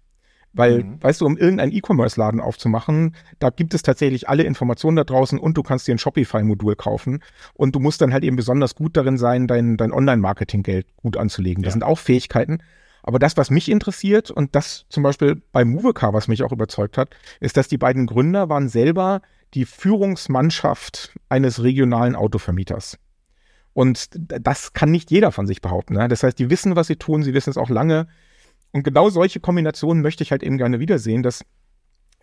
Weil, 0.54 0.84
mhm. 0.84 1.02
weißt 1.02 1.22
du, 1.22 1.26
um 1.26 1.38
irgendeinen 1.38 1.72
E-Commerce-Laden 1.72 2.40
aufzumachen, 2.40 3.16
da 3.38 3.48
gibt 3.48 3.72
es 3.72 3.82
tatsächlich 3.82 4.28
alle 4.28 4.42
Informationen 4.42 4.96
da 4.96 5.04
draußen 5.04 5.38
und 5.38 5.56
du 5.56 5.62
kannst 5.62 5.88
dir 5.88 5.94
ein 5.94 5.98
Shopify-Modul 5.98 6.76
kaufen. 6.76 7.20
Und 7.54 7.74
du 7.74 7.80
musst 7.80 8.02
dann 8.02 8.12
halt 8.12 8.22
eben 8.22 8.36
besonders 8.36 8.74
gut 8.74 8.96
darin 8.96 9.16
sein, 9.16 9.46
dein, 9.46 9.78
dein 9.78 9.92
Online-Marketing-Geld 9.92 10.86
gut 10.96 11.16
anzulegen. 11.16 11.62
Das 11.62 11.70
ja. 11.70 11.72
sind 11.72 11.84
auch 11.84 11.98
Fähigkeiten. 11.98 12.58
Aber 13.02 13.18
das, 13.18 13.36
was 13.36 13.50
mich 13.50 13.70
interessiert 13.70 14.30
und 14.30 14.54
das 14.54 14.84
zum 14.90 15.02
Beispiel 15.02 15.42
bei 15.52 15.64
Movecar, 15.64 16.12
was 16.12 16.28
mich 16.28 16.42
auch 16.42 16.52
überzeugt 16.52 16.98
hat, 16.98 17.16
ist, 17.40 17.56
dass 17.56 17.68
die 17.68 17.78
beiden 17.78 18.06
Gründer 18.06 18.48
waren 18.48 18.68
selber 18.68 19.22
die 19.54 19.64
Führungsmannschaft 19.64 21.14
eines 21.28 21.62
regionalen 21.62 22.14
Autovermieters. 22.14 22.98
Und 23.74 24.08
das 24.12 24.72
kann 24.74 24.90
nicht 24.90 25.10
jeder 25.10 25.32
von 25.32 25.46
sich 25.46 25.60
behaupten. 25.60 25.94
Ne? 25.94 26.08
Das 26.08 26.22
heißt, 26.22 26.38
die 26.38 26.50
wissen, 26.50 26.76
was 26.76 26.88
sie 26.88 26.96
tun, 26.96 27.22
sie 27.22 27.34
wissen 27.34 27.50
es 27.50 27.56
auch 27.56 27.70
lange. 27.70 28.06
Und 28.72 28.84
genau 28.84 29.08
solche 29.10 29.40
Kombinationen 29.40 30.02
möchte 30.02 30.22
ich 30.22 30.30
halt 30.30 30.42
eben 30.42 30.58
gerne 30.58 30.80
wiedersehen, 30.80 31.22
dass 31.22 31.44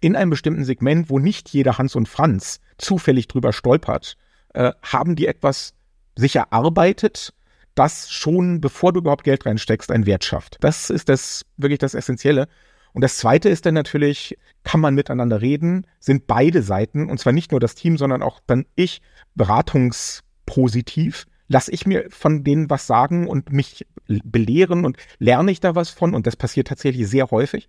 in 0.02 0.16
einem 0.16 0.30
bestimmten 0.30 0.64
Segment, 0.64 1.10
wo 1.10 1.20
nicht 1.20 1.50
jeder 1.50 1.78
Hans 1.78 1.96
und 1.96 2.08
Franz 2.08 2.60
zufällig 2.78 3.28
drüber 3.28 3.52
stolpert, 3.52 4.16
äh, 4.54 4.72
haben 4.82 5.16
die 5.16 5.28
etwas 5.28 5.74
sich 6.16 6.36
erarbeitet, 6.36 7.34
das 7.76 8.12
schon, 8.12 8.62
bevor 8.62 8.94
du 8.94 9.00
überhaupt 9.00 9.24
Geld 9.24 9.46
reinsteckst, 9.46 9.92
einen 9.92 10.06
Wert 10.06 10.24
schafft. 10.24 10.58
Das 10.62 10.90
ist 10.90 11.10
das 11.10 11.46
wirklich 11.58 11.80
das 11.80 11.94
Essentielle. 11.94 12.48
Und 12.94 13.04
das 13.04 13.18
Zweite 13.18 13.50
ist 13.50 13.66
dann 13.66 13.76
natürlich, 13.76 14.38
kann 14.64 14.80
man 14.80 14.96
miteinander 14.96 15.42
reden, 15.42 15.86
sind 16.00 16.28
beide 16.28 16.62
Seiten, 16.62 17.10
und 17.10 17.20
zwar 17.20 17.34
nicht 17.34 17.52
nur 17.52 17.60
das 17.60 17.76
Team, 17.76 17.98
sondern 17.98 18.24
auch 18.24 18.40
dann 18.48 18.66
ich, 18.76 19.02
beratungspositiv 19.36 21.26
lasse 21.50 21.72
ich 21.72 21.86
mir 21.86 22.06
von 22.10 22.44
denen 22.46 22.70
was 22.70 22.88
sagen 22.88 23.28
und 23.28 23.52
mich 23.52 23.86
belehren 24.08 24.86
und 24.86 24.98
lerne 25.18 25.52
ich 25.52 25.60
da 25.60 25.76
was 25.76 25.90
von 25.90 26.14
und 26.14 26.26
das 26.26 26.38
passiert 26.38 26.68
tatsächlich 26.68 27.10
sehr 27.10 27.30
häufig. 27.32 27.68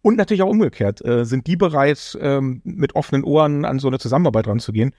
Und 0.00 0.16
natürlich 0.16 0.42
auch 0.42 0.50
umgekehrt, 0.50 1.04
äh, 1.04 1.24
sind 1.24 1.46
die 1.48 1.56
bereit, 1.56 2.16
ähm, 2.20 2.62
mit 2.64 2.94
offenen 2.94 3.24
Ohren 3.24 3.64
an 3.64 3.80
so 3.80 3.88
eine 3.88 3.98
Zusammenarbeit 3.98 4.46
ranzugehen. 4.46 4.94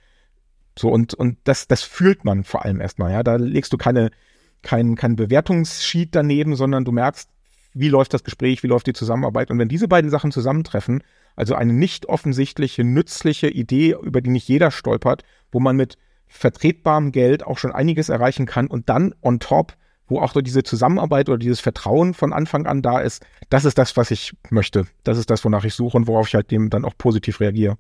So, 0.78 0.90
und, 0.90 1.14
und 1.14 1.38
das, 1.46 1.68
das 1.68 1.84
fühlt 1.84 2.26
man 2.26 2.44
vor 2.44 2.66
allem 2.66 2.82
erstmal, 2.82 3.12
ja. 3.14 3.24
Da 3.24 3.38
legst 3.38 3.72
du 3.72 3.78
keine, 3.78 4.12
kein, 4.62 4.96
kein 4.96 5.16
Bewertungssheet 5.16 6.10
daneben, 6.14 6.56
sondern 6.56 6.84
du 6.84 6.92
merkst, 6.92 7.30
wie 7.74 7.90
läuft 7.90 8.14
das 8.14 8.24
Gespräch, 8.24 8.64
wie 8.64 8.68
läuft 8.68 8.88
die 8.88 8.94
Zusammenarbeit. 8.94 9.50
Und 9.50 9.60
wenn 9.60 9.70
diese 9.70 9.88
beiden 9.88 10.10
Sachen 10.10 10.32
zusammentreffen, 10.32 11.04
also 11.36 11.56
eine 11.56 11.74
nicht 11.74 12.08
offensichtliche, 12.08 12.84
nützliche 12.84 13.48
Idee, 13.48 13.96
über 14.02 14.20
die 14.20 14.32
nicht 14.32 14.48
jeder 14.50 14.72
stolpert, 14.72 15.24
wo 15.52 15.60
man 15.60 15.78
mit 15.78 15.98
vertretbarem 16.28 17.12
Geld 17.12 17.46
auch 17.46 17.58
schon 17.58 17.72
einiges 17.72 18.10
erreichen 18.10 18.46
kann 18.46 18.68
und 18.68 18.90
dann 18.90 19.16
on 19.22 19.40
top, 19.40 19.74
wo 20.08 20.20
auch 20.20 20.34
so 20.34 20.42
diese 20.42 20.64
Zusammenarbeit 20.64 21.30
oder 21.30 21.38
dieses 21.38 21.60
Vertrauen 21.60 22.14
von 22.14 22.34
Anfang 22.34 22.66
an 22.66 22.82
da 22.82 23.00
ist, 23.00 23.26
das 23.50 23.66
ist 23.66 23.78
das, 23.78 23.98
was 23.98 24.12
ich 24.12 24.34
möchte. 24.50 24.88
Das 25.04 25.18
ist 25.18 25.30
das, 25.30 25.44
wonach 25.44 25.64
ich 25.64 25.74
suche 25.74 25.98
und 25.98 26.08
worauf 26.08 26.28
ich 26.28 26.36
halt 26.36 26.52
dem 26.52 26.70
dann 26.70 26.86
auch 26.86 26.94
positiv 26.98 27.40
reagiere. 27.40 27.78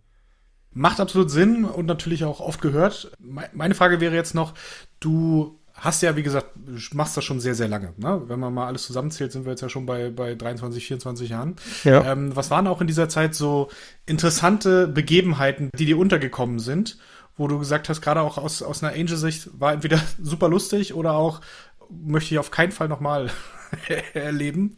Macht 0.74 1.00
absolut 1.00 1.32
Sinn 1.32 1.66
und 1.66 1.86
natürlich 1.86 2.24
auch 2.24 2.40
oft 2.40 2.62
gehört. 2.62 3.12
Meine 3.20 3.76
Frage 3.76 4.00
wäre 4.00 4.16
jetzt 4.16 4.36
noch, 4.36 4.54
du 5.00 5.60
hast 5.78 6.02
ja, 6.02 6.16
wie 6.16 6.24
gesagt, 6.24 6.50
machst 6.94 7.16
das 7.16 7.24
schon 7.24 7.40
sehr, 7.40 7.56
sehr 7.56 7.68
lange. 7.68 7.94
Ne? 7.98 8.22
Wenn 8.28 8.40
man 8.40 8.54
mal 8.54 8.68
alles 8.68 8.84
zusammenzählt, 8.84 9.32
sind 9.32 9.46
wir 9.46 9.52
jetzt 9.52 9.62
ja 9.62 9.70
schon 9.70 9.86
bei, 9.86 10.10
bei 10.10 10.36
23, 10.36 10.86
24 10.86 11.30
Jahren. 11.30 11.56
Ja. 11.84 12.12
Ähm, 12.12 12.36
was 12.36 12.52
waren 12.52 12.68
auch 12.68 12.82
in 12.82 12.88
dieser 12.88 13.10
Zeit 13.10 13.36
so 13.36 13.70
interessante 14.06 14.88
Begebenheiten, 14.88 15.70
die 15.78 15.86
dir 15.86 15.98
untergekommen 15.98 16.60
sind? 16.60 16.98
Wo 17.38 17.48
du 17.48 17.60
gesagt 17.60 17.90
hast, 17.90 18.02
gerade 18.02 18.22
auch 18.22 18.38
aus, 18.38 18.62
aus 18.62 18.84
einer 18.84 18.94
Angel-Sicht, 18.94 19.60
war 19.60 19.74
entweder 19.74 20.02
super 20.22 20.50
lustig 20.50 20.94
oder 20.94 21.14
auch 21.14 21.42
möchte 21.90 22.34
ich 22.34 22.40
auf 22.40 22.52
keinen 22.52 22.72
Fall 22.72 22.90
nochmal 22.90 23.30
erleben. 24.14 24.78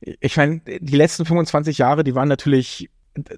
ich 0.00 0.36
meine, 0.36 0.60
die 0.60 0.96
letzten 0.96 1.26
25 1.26 1.78
Jahre, 1.78 2.04
die 2.04 2.14
waren 2.14 2.28
natürlich 2.28 2.90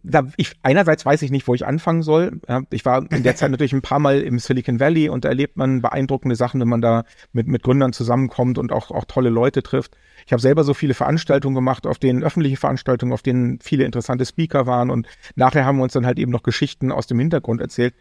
da, 0.02 0.26
ich, 0.36 0.54
einerseits 0.62 1.04
weiß 1.04 1.22
ich 1.22 1.30
nicht, 1.30 1.46
wo 1.46 1.54
ich 1.54 1.66
anfangen 1.66 2.02
soll. 2.02 2.40
Ja, 2.48 2.62
ich 2.70 2.84
war 2.84 3.10
in 3.10 3.22
der 3.22 3.36
Zeit 3.36 3.50
natürlich 3.52 3.72
ein 3.72 3.82
paar 3.82 3.98
Mal 3.98 4.20
im 4.22 4.38
Silicon 4.38 4.80
Valley 4.80 5.08
und 5.08 5.24
da 5.24 5.28
erlebt 5.28 5.56
man 5.56 5.82
beeindruckende 5.82 6.34
Sachen, 6.34 6.60
wenn 6.60 6.68
man 6.68 6.80
da 6.80 7.04
mit, 7.32 7.46
mit 7.46 7.62
Gründern 7.62 7.92
zusammenkommt 7.92 8.58
und 8.58 8.72
auch, 8.72 8.90
auch 8.90 9.04
tolle 9.04 9.28
Leute 9.28 9.62
trifft. 9.62 9.96
Ich 10.24 10.32
habe 10.32 10.40
selber 10.40 10.64
so 10.64 10.74
viele 10.74 10.94
Veranstaltungen 10.94 11.54
gemacht, 11.54 11.86
auf 11.86 11.98
denen 11.98 12.24
öffentliche 12.24 12.56
Veranstaltungen, 12.56 13.12
auf 13.12 13.22
denen 13.22 13.60
viele 13.60 13.84
interessante 13.84 14.24
Speaker 14.24 14.66
waren 14.66 14.90
und 14.90 15.06
nachher 15.34 15.64
haben 15.64 15.76
wir 15.76 15.84
uns 15.84 15.92
dann 15.92 16.06
halt 16.06 16.18
eben 16.18 16.32
noch 16.32 16.42
Geschichten 16.42 16.90
aus 16.90 17.06
dem 17.06 17.18
Hintergrund 17.18 17.60
erzählt. 17.60 17.94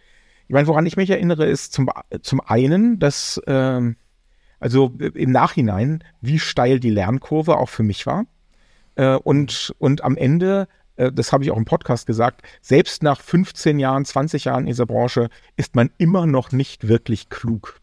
Ich 0.47 0.53
meine, 0.53 0.67
woran 0.67 0.85
ich 0.85 0.95
mich 0.95 1.09
erinnere, 1.09 1.45
ist 1.45 1.73
zum, 1.73 1.89
zum 2.21 2.39
einen, 2.39 2.99
dass 2.99 3.41
ähm, 3.47 3.95
also 4.59 4.93
im 5.13 5.31
Nachhinein, 5.31 6.03
wie 6.21 6.39
steil 6.39 6.79
die 6.79 6.89
Lernkurve 6.89 7.57
auch 7.57 7.69
für 7.69 7.83
mich 7.83 8.05
war. 8.05 8.25
Äh, 8.95 9.15
und, 9.15 9.75
und 9.79 10.03
am 10.03 10.15
Ende, 10.17 10.67
das 10.95 11.31
habe 11.31 11.43
ich 11.43 11.51
auch 11.51 11.57
im 11.57 11.65
Podcast 11.65 12.07
gesagt, 12.07 12.41
selbst 12.61 13.03
nach 13.03 13.21
15 13.21 13.79
Jahren, 13.79 14.05
20 14.05 14.45
Jahren 14.45 14.61
in 14.61 14.67
dieser 14.67 14.85
Branche 14.85 15.29
ist 15.57 15.75
man 15.75 15.89
immer 15.97 16.25
noch 16.25 16.51
nicht 16.51 16.87
wirklich 16.87 17.29
klug 17.29 17.81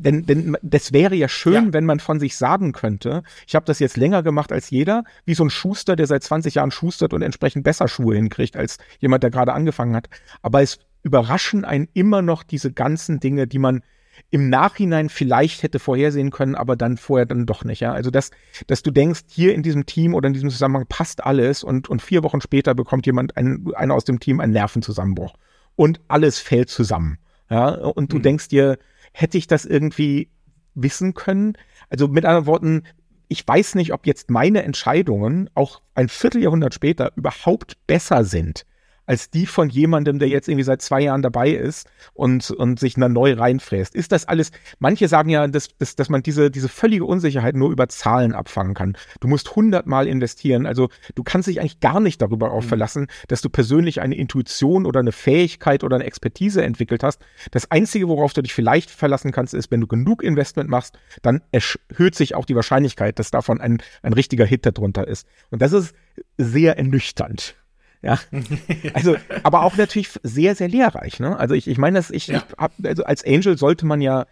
denn, 0.00 0.24
denn 0.24 0.56
das 0.62 0.92
wäre 0.92 1.14
ja 1.14 1.28
schön, 1.28 1.66
ja. 1.66 1.72
wenn 1.72 1.84
man 1.84 2.00
von 2.00 2.18
sich 2.18 2.36
sagen 2.36 2.72
könnte, 2.72 3.22
ich 3.46 3.54
habe 3.54 3.66
das 3.66 3.78
jetzt 3.78 3.96
länger 3.96 4.22
gemacht 4.22 4.52
als 4.52 4.70
jeder, 4.70 5.04
wie 5.24 5.34
so 5.34 5.44
ein 5.44 5.50
Schuster, 5.50 5.96
der 5.96 6.06
seit 6.06 6.22
20 6.22 6.54
Jahren 6.54 6.70
schustert 6.70 7.12
und 7.12 7.22
entsprechend 7.22 7.64
besser 7.64 7.88
Schuhe 7.88 8.14
hinkriegt 8.14 8.56
als 8.56 8.78
jemand, 8.98 9.22
der 9.22 9.30
gerade 9.30 9.52
angefangen 9.52 9.94
hat. 9.94 10.08
Aber 10.42 10.62
es 10.62 10.78
überraschen 11.02 11.64
einen 11.64 11.88
immer 11.92 12.22
noch 12.22 12.42
diese 12.42 12.72
ganzen 12.72 13.20
Dinge, 13.20 13.46
die 13.46 13.58
man 13.58 13.82
im 14.30 14.48
Nachhinein 14.48 15.08
vielleicht 15.08 15.62
hätte 15.62 15.78
vorhersehen 15.78 16.30
können, 16.30 16.54
aber 16.54 16.76
dann 16.76 16.96
vorher 16.96 17.26
dann 17.26 17.46
doch 17.46 17.64
nicht. 17.64 17.80
Ja? 17.80 17.92
Also 17.92 18.10
dass, 18.10 18.30
dass 18.66 18.82
du 18.82 18.90
denkst, 18.90 19.22
hier 19.28 19.54
in 19.54 19.62
diesem 19.62 19.86
Team 19.86 20.14
oder 20.14 20.26
in 20.26 20.34
diesem 20.34 20.50
Zusammenhang 20.50 20.86
passt 20.88 21.24
alles 21.24 21.64
und, 21.64 21.88
und 21.88 22.02
vier 22.02 22.22
Wochen 22.22 22.40
später 22.40 22.74
bekommt 22.74 23.06
jemand, 23.06 23.36
ein, 23.36 23.66
einer 23.74 23.94
aus 23.94 24.04
dem 24.04 24.20
Team 24.20 24.40
einen 24.40 24.52
Nervenzusammenbruch 24.52 25.34
und 25.76 26.00
alles 26.08 26.38
fällt 26.38 26.68
zusammen. 26.68 27.18
Ja, 27.48 27.70
und 27.70 28.12
du 28.12 28.18
mhm. 28.18 28.22
denkst 28.22 28.48
dir, 28.48 28.78
hätte 29.12 29.38
ich 29.38 29.46
das 29.46 29.64
irgendwie 29.64 30.30
wissen 30.74 31.14
können? 31.14 31.54
Also 31.88 32.06
mit 32.06 32.24
anderen 32.24 32.46
Worten, 32.46 32.84
ich 33.26 33.46
weiß 33.46 33.74
nicht, 33.74 33.92
ob 33.92 34.06
jetzt 34.06 34.30
meine 34.30 34.62
Entscheidungen 34.62 35.50
auch 35.54 35.82
ein 35.94 36.08
Vierteljahrhundert 36.08 36.74
später 36.74 37.12
überhaupt 37.16 37.76
besser 37.86 38.24
sind 38.24 38.64
als 39.10 39.28
die 39.28 39.44
von 39.44 39.68
jemandem, 39.68 40.20
der 40.20 40.28
jetzt 40.28 40.48
irgendwie 40.48 40.62
seit 40.62 40.82
zwei 40.82 41.00
Jahren 41.00 41.20
dabei 41.20 41.50
ist 41.50 41.90
und, 42.14 42.48
und 42.52 42.78
sich 42.78 42.96
neu 42.96 43.32
reinfräst. 43.32 43.96
Ist 43.96 44.12
das 44.12 44.28
alles, 44.28 44.52
manche 44.78 45.08
sagen 45.08 45.30
ja, 45.30 45.48
dass, 45.48 45.76
dass, 45.78 45.96
dass 45.96 46.08
man 46.10 46.22
diese, 46.22 46.48
diese 46.48 46.68
völlige 46.68 47.04
Unsicherheit 47.04 47.56
nur 47.56 47.72
über 47.72 47.88
Zahlen 47.88 48.32
abfangen 48.32 48.74
kann. 48.74 48.96
Du 49.18 49.26
musst 49.26 49.56
hundertmal 49.56 50.06
investieren. 50.06 50.64
Also 50.64 50.90
du 51.16 51.24
kannst 51.24 51.48
dich 51.48 51.58
eigentlich 51.58 51.80
gar 51.80 51.98
nicht 51.98 52.22
darüber 52.22 52.52
auch 52.52 52.62
mhm. 52.62 52.68
verlassen, 52.68 53.06
dass 53.26 53.40
du 53.40 53.50
persönlich 53.50 54.00
eine 54.00 54.14
Intuition 54.14 54.86
oder 54.86 55.00
eine 55.00 55.10
Fähigkeit 55.10 55.82
oder 55.82 55.96
eine 55.96 56.04
Expertise 56.04 56.62
entwickelt 56.62 57.02
hast. 57.02 57.20
Das 57.50 57.68
Einzige, 57.68 58.06
worauf 58.06 58.32
du 58.32 58.42
dich 58.42 58.54
vielleicht 58.54 58.90
verlassen 58.90 59.32
kannst, 59.32 59.54
ist, 59.54 59.72
wenn 59.72 59.80
du 59.80 59.88
genug 59.88 60.22
Investment 60.22 60.70
machst, 60.70 60.96
dann 61.22 61.42
erhöht 61.50 62.14
sich 62.14 62.36
auch 62.36 62.44
die 62.44 62.54
Wahrscheinlichkeit, 62.54 63.18
dass 63.18 63.32
davon 63.32 63.60
ein, 63.60 63.82
ein 64.02 64.12
richtiger 64.12 64.46
Hit 64.46 64.66
darunter 64.66 65.08
ist. 65.08 65.26
Und 65.50 65.62
das 65.62 65.72
ist 65.72 65.96
sehr 66.38 66.78
ernüchternd. 66.78 67.56
Ja. 68.02 68.18
Also, 68.94 69.16
aber 69.42 69.62
auch 69.62 69.76
natürlich 69.76 70.10
sehr, 70.22 70.54
sehr 70.54 70.68
lehrreich. 70.68 71.20
Ne? 71.20 71.38
Also 71.38 71.54
ich, 71.54 71.68
ich 71.68 71.78
meine, 71.78 71.98
dass 71.98 72.10
ich, 72.10 72.26
ja. 72.26 72.38
ich 72.48 72.56
hab, 72.56 72.72
also 72.82 73.04
als 73.04 73.24
Angel 73.24 73.56
sollte 73.56 73.86
man 73.86 74.00
ja 74.00 74.26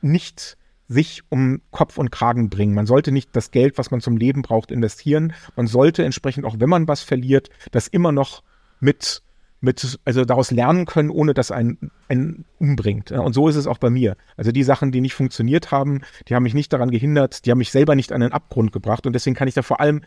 nicht 0.00 0.56
sich 0.88 1.22
um 1.30 1.62
Kopf 1.70 1.98
und 1.98 2.10
Kragen 2.10 2.50
bringen. 2.50 2.74
Man 2.74 2.86
sollte 2.86 3.12
nicht 3.12 3.34
das 3.34 3.50
Geld, 3.50 3.78
was 3.78 3.90
man 3.90 4.00
zum 4.00 4.16
Leben 4.16 4.42
braucht, 4.42 4.70
investieren. 4.70 5.32
Man 5.56 5.66
sollte 5.66 6.04
entsprechend, 6.04 6.44
auch 6.44 6.56
wenn 6.58 6.68
man 6.68 6.88
was 6.88 7.02
verliert, 7.02 7.48
das 7.70 7.88
immer 7.88 8.12
noch 8.12 8.42
mit, 8.80 9.22
mit, 9.60 9.98
also 10.04 10.24
daraus 10.24 10.50
lernen 10.50 10.84
können, 10.84 11.10
ohne 11.10 11.34
dass 11.34 11.50
ein, 11.50 11.90
ein 12.08 12.44
umbringt. 12.58 13.12
Und 13.12 13.32
so 13.32 13.48
ist 13.48 13.56
es 13.56 13.66
auch 13.66 13.78
bei 13.78 13.90
mir. 13.90 14.16
Also 14.36 14.52
die 14.52 14.64
Sachen, 14.64 14.92
die 14.92 15.00
nicht 15.00 15.14
funktioniert 15.14 15.70
haben, 15.70 16.02
die 16.28 16.34
haben 16.34 16.42
mich 16.42 16.54
nicht 16.54 16.72
daran 16.72 16.90
gehindert, 16.90 17.46
die 17.46 17.50
haben 17.50 17.58
mich 17.58 17.70
selber 17.70 17.94
nicht 17.94 18.12
an 18.12 18.20
den 18.20 18.32
Abgrund 18.32 18.72
gebracht. 18.72 19.06
Und 19.06 19.14
deswegen 19.14 19.36
kann 19.36 19.48
ich 19.48 19.54
da 19.54 19.62
vor 19.62 19.80
allem 19.80 20.02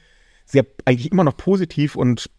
sehr, 0.45 0.65
eigentlich 0.85 1.11
immer 1.11 1.23
noch 1.23 1.37
positiv 1.37 1.95
und 1.95 2.29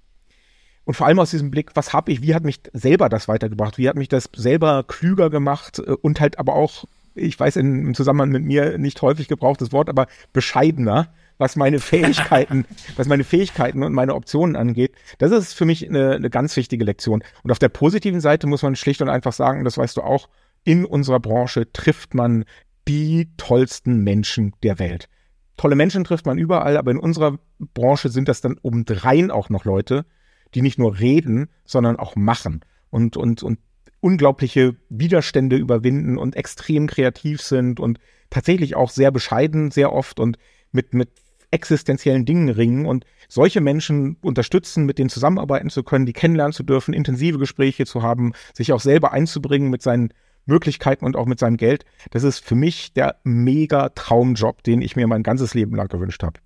und 0.86 0.94
vor 0.94 1.06
allem 1.06 1.18
aus 1.18 1.32
diesem 1.32 1.50
Blick, 1.50 1.72
was 1.74 1.92
habe 1.92 2.10
ich, 2.12 2.22
wie 2.22 2.34
hat 2.34 2.44
mich 2.44 2.60
selber 2.72 3.08
das 3.10 3.28
weitergebracht, 3.28 3.76
wie 3.76 3.88
hat 3.88 3.96
mich 3.96 4.08
das 4.08 4.30
selber 4.34 4.84
klüger 4.86 5.28
gemacht 5.28 5.80
äh, 5.80 5.90
und 6.00 6.20
halt 6.20 6.38
aber 6.38 6.54
auch 6.54 6.86
ich 7.16 7.38
weiß 7.38 7.56
in, 7.56 7.86
im 7.86 7.94
Zusammenhang 7.94 8.30
mit 8.30 8.44
mir 8.44 8.78
nicht 8.78 9.02
häufig 9.02 9.28
gebrauchtes 9.28 9.72
Wort, 9.72 9.88
aber 9.88 10.06
bescheidener, 10.32 11.08
was 11.38 11.56
meine 11.56 11.80
Fähigkeiten, 11.80 12.66
was 12.96 13.08
meine 13.08 13.24
Fähigkeiten 13.24 13.82
und 13.82 13.92
meine 13.92 14.14
Optionen 14.14 14.56
angeht. 14.56 14.92
Das 15.18 15.32
ist 15.32 15.54
für 15.54 15.64
mich 15.64 15.88
eine, 15.88 16.12
eine 16.12 16.30
ganz 16.30 16.56
wichtige 16.56 16.84
Lektion. 16.84 17.24
Und 17.42 17.50
auf 17.50 17.58
der 17.58 17.68
positiven 17.68 18.20
Seite 18.20 18.46
muss 18.46 18.62
man 18.62 18.76
schlicht 18.76 19.02
und 19.02 19.08
einfach 19.08 19.32
sagen, 19.32 19.64
das 19.64 19.78
weißt 19.78 19.96
du 19.96 20.02
auch, 20.02 20.28
in 20.64 20.84
unserer 20.84 21.20
Branche 21.20 21.72
trifft 21.72 22.14
man 22.14 22.44
die 22.88 23.28
tollsten 23.36 24.04
Menschen 24.04 24.52
der 24.62 24.78
Welt. 24.78 25.08
Tolle 25.56 25.74
Menschen 25.74 26.04
trifft 26.04 26.26
man 26.26 26.38
überall, 26.38 26.76
aber 26.76 26.90
in 26.90 26.98
unserer 26.98 27.38
Branche 27.58 28.10
sind 28.10 28.28
das 28.28 28.42
dann 28.42 28.58
obendrein 28.62 29.30
auch 29.30 29.48
noch 29.48 29.64
Leute, 29.64 30.04
die 30.54 30.62
nicht 30.62 30.78
nur 30.78 30.98
reden, 30.98 31.48
sondern 31.64 31.96
auch 31.96 32.16
machen. 32.16 32.60
Und, 32.90 33.16
und, 33.16 33.42
und 33.42 33.58
unglaubliche 34.00 34.76
Widerstände 34.88 35.56
überwinden 35.56 36.18
und 36.18 36.36
extrem 36.36 36.86
kreativ 36.86 37.42
sind 37.42 37.80
und 37.80 37.98
tatsächlich 38.30 38.76
auch 38.76 38.90
sehr 38.90 39.10
bescheiden, 39.10 39.70
sehr 39.70 39.92
oft 39.92 40.20
und 40.20 40.38
mit, 40.72 40.94
mit 40.94 41.10
existenziellen 41.50 42.24
Dingen 42.24 42.48
ringen 42.48 42.86
und 42.86 43.04
solche 43.28 43.60
Menschen 43.60 44.16
unterstützen, 44.22 44.84
mit 44.84 44.98
denen 44.98 45.10
zusammenarbeiten 45.10 45.70
zu 45.70 45.82
können, 45.82 46.06
die 46.06 46.12
kennenlernen 46.12 46.52
zu 46.52 46.62
dürfen, 46.62 46.94
intensive 46.94 47.38
Gespräche 47.38 47.86
zu 47.86 48.02
haben, 48.02 48.32
sich 48.52 48.72
auch 48.72 48.80
selber 48.80 49.12
einzubringen 49.12 49.70
mit 49.70 49.82
seinen 49.82 50.12
Möglichkeiten 50.44 51.04
und 51.04 51.16
auch 51.16 51.26
mit 51.26 51.38
seinem 51.38 51.56
Geld. 51.56 51.84
Das 52.10 52.22
ist 52.22 52.44
für 52.44 52.54
mich 52.54 52.92
der 52.92 53.16
mega 53.24 53.88
Traumjob, 53.90 54.62
den 54.62 54.80
ich 54.82 54.96
mir 54.96 55.06
mein 55.06 55.22
ganzes 55.22 55.54
Leben 55.54 55.74
lang 55.74 55.88
gewünscht 55.88 56.22
habe. 56.22 56.40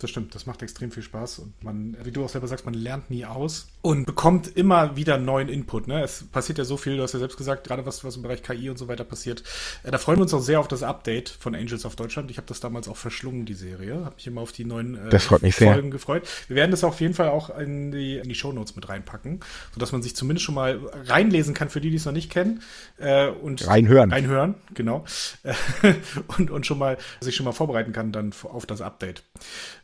Das 0.00 0.10
stimmt, 0.10 0.34
das 0.34 0.46
macht 0.46 0.62
extrem 0.62 0.92
viel 0.92 1.02
Spaß 1.02 1.40
und 1.40 1.64
man, 1.64 1.96
wie 2.04 2.12
du 2.12 2.24
auch 2.24 2.28
selber 2.28 2.46
sagst, 2.46 2.64
man 2.64 2.74
lernt 2.74 3.10
nie 3.10 3.24
aus 3.24 3.68
und 3.88 4.04
bekommt 4.04 4.54
immer 4.54 4.96
wieder 4.96 5.16
neuen 5.16 5.48
Input. 5.48 5.88
Ne? 5.88 6.02
Es 6.02 6.22
passiert 6.30 6.58
ja 6.58 6.64
so 6.64 6.76
viel, 6.76 6.98
du 6.98 7.02
hast 7.02 7.14
ja 7.14 7.20
selbst 7.20 7.38
gesagt, 7.38 7.66
gerade 7.66 7.86
was, 7.86 8.04
was 8.04 8.16
im 8.16 8.22
Bereich 8.22 8.42
KI 8.42 8.68
und 8.68 8.76
so 8.76 8.86
weiter 8.86 9.02
passiert. 9.02 9.42
Äh, 9.82 9.90
da 9.90 9.96
freuen 9.96 10.18
wir 10.18 10.24
uns 10.24 10.34
auch 10.34 10.42
sehr 10.42 10.60
auf 10.60 10.68
das 10.68 10.82
Update 10.82 11.30
von 11.30 11.54
Angels 11.54 11.86
of 11.86 11.96
Deutschland. 11.96 12.30
Ich 12.30 12.36
habe 12.36 12.46
das 12.46 12.60
damals 12.60 12.86
auch 12.86 12.98
verschlungen, 12.98 13.46
die 13.46 13.54
Serie. 13.54 14.04
Habe 14.04 14.16
mich 14.16 14.26
immer 14.26 14.42
auf 14.42 14.52
die 14.52 14.66
neuen 14.66 14.98
äh, 15.08 15.18
Folgen 15.18 15.50
sehr. 15.50 15.80
gefreut. 15.84 16.28
Wir 16.48 16.56
werden 16.56 16.70
das 16.70 16.84
auf 16.84 17.00
jeden 17.00 17.14
Fall 17.14 17.30
auch 17.30 17.48
in 17.58 17.90
die, 17.90 18.18
in 18.18 18.28
die 18.28 18.34
Shownotes 18.34 18.76
mit 18.76 18.86
reinpacken, 18.90 19.40
sodass 19.72 19.90
man 19.90 20.02
sich 20.02 20.14
zumindest 20.14 20.44
schon 20.44 20.54
mal 20.54 20.78
reinlesen 21.06 21.54
kann, 21.54 21.70
für 21.70 21.80
die, 21.80 21.88
die 21.88 21.96
es 21.96 22.04
noch 22.04 22.12
nicht 22.12 22.30
kennen. 22.30 22.60
Äh, 22.98 23.28
und 23.28 23.66
reinhören. 23.66 24.12
Reinhören, 24.12 24.56
genau. 24.74 25.06
und, 26.36 26.50
und 26.50 26.66
schon 26.66 26.78
mal 26.78 26.98
sich 27.22 27.34
schon 27.34 27.44
mal 27.44 27.52
vorbereiten 27.52 27.94
kann 27.94 28.12
dann 28.12 28.34
auf 28.42 28.66
das 28.66 28.82
Update. 28.82 29.22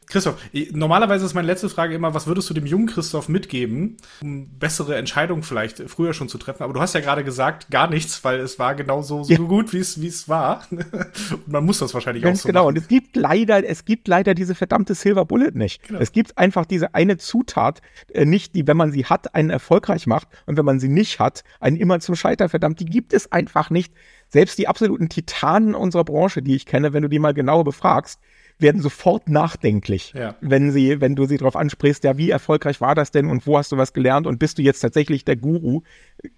Christoph, 0.07 0.37
normalerweise 0.73 1.25
ist 1.25 1.35
meine 1.35 1.47
letzte 1.47 1.69
Frage 1.69 1.95
immer, 1.95 2.15
was 2.15 2.27
würdest 2.27 2.51
du 2.51 2.55
dem 2.55 2.67
jungen 2.67 2.87
Christoph 2.87 3.29
mitgeben, 3.29 3.94
um 4.23 4.49
bessere 4.59 4.97
Entscheidungen 4.97 5.43
vielleicht 5.43 5.89
früher 5.89 6.15
schon 6.15 6.29
zu 6.29 6.39
treffen? 6.39 6.63
Aber 6.63 6.73
du 6.73 6.81
hast 6.81 6.95
ja 6.95 7.01
gerade 7.01 7.25
gesagt, 7.25 7.71
gar 7.71 7.89
nichts, 7.89 8.23
weil 8.25 8.41
es 8.41 8.59
war 8.59 8.75
genau 8.75 9.03
so, 9.03 9.25
so 9.25 9.33
ja. 9.33 9.39
gut, 9.39 9.73
wie 9.73 9.79
es, 9.79 10.01
wie 10.01 10.07
es 10.07 10.29
war. 10.29 10.67
Und 10.71 10.85
man 11.47 11.65
muss 11.65 11.79
das 11.79 11.95
wahrscheinlich 11.95 12.23
Ganz 12.23 12.41
auch 12.41 12.43
so 12.43 12.47
genau. 12.49 12.65
Machen. 12.65 12.77
Und 12.77 12.79
es 12.79 12.89
gibt 12.89 13.17
leider, 13.17 13.67
es 13.67 13.85
gibt 13.85 14.09
leider 14.09 14.35
diese 14.35 14.55
verdammte 14.55 14.95
Silver 14.95 15.25
Bullet 15.25 15.53
nicht. 15.55 15.87
Genau. 15.87 16.01
Es 16.01 16.13
gibt 16.13 16.37
einfach 16.39 16.67
diese 16.67 16.95
eine 16.95 17.17
Zutat 17.17 17.81
äh, 18.13 18.25
nicht, 18.25 18.55
die, 18.55 18.67
wenn 18.67 18.77
man 18.77 18.93
sie 18.93 19.05
hat, 19.07 19.35
einen 19.35 19.51
erfolgreich 19.51 20.07
macht 20.07 20.29
und 20.47 20.57
wenn 20.57 20.65
man 20.65 20.81
sie 20.81 20.89
nicht 20.89 21.21
hat, 21.21 21.45
einen 21.61 21.77
immer 21.77 22.01
zum 22.01 22.17
Scheitern 22.17 22.49
verdammt. 22.49 22.81
Die 22.81 22.87
gibt 22.87 23.13
es 23.13 23.31
einfach 23.33 23.71
nicht. 23.71 23.95
Selbst 24.29 24.59
die 24.59 24.69
absoluten 24.69 25.09
Titanen 25.09 25.75
unserer 25.75 26.05
Branche, 26.05 26.43
die 26.43 26.57
ich 26.57 26.67
kenne, 26.67 26.93
wenn 26.93 27.03
du 27.03 27.09
die 27.09 27.19
mal 27.19 27.35
genauer 27.35 27.65
befragst, 27.65 28.21
werden 28.59 28.81
sofort 28.81 29.29
nachdenklich, 29.29 30.13
ja. 30.15 30.37
wenn 30.41 30.71
sie, 30.71 31.01
wenn 31.01 31.17
du 31.17 31.27
sie 31.27 31.37
darauf 31.37 31.57
ansprichst, 31.57 32.05
ja, 32.05 32.17
wie 32.17 32.31
erfolgreich 32.31 32.81
war 32.81 32.95
das 32.95 33.11
denn 33.11 33.29
und 33.29 33.47
wo 33.47 33.59
hast 33.59 33.73
du 33.73 33.77
was 33.77 33.93
gelernt 33.93 34.27
und 34.27 34.39
bist 34.39 34.59
du 34.59 34.63
jetzt 34.63 34.81
tatsächlich 34.81 35.25
der 35.25 35.37
Guru? 35.37 35.83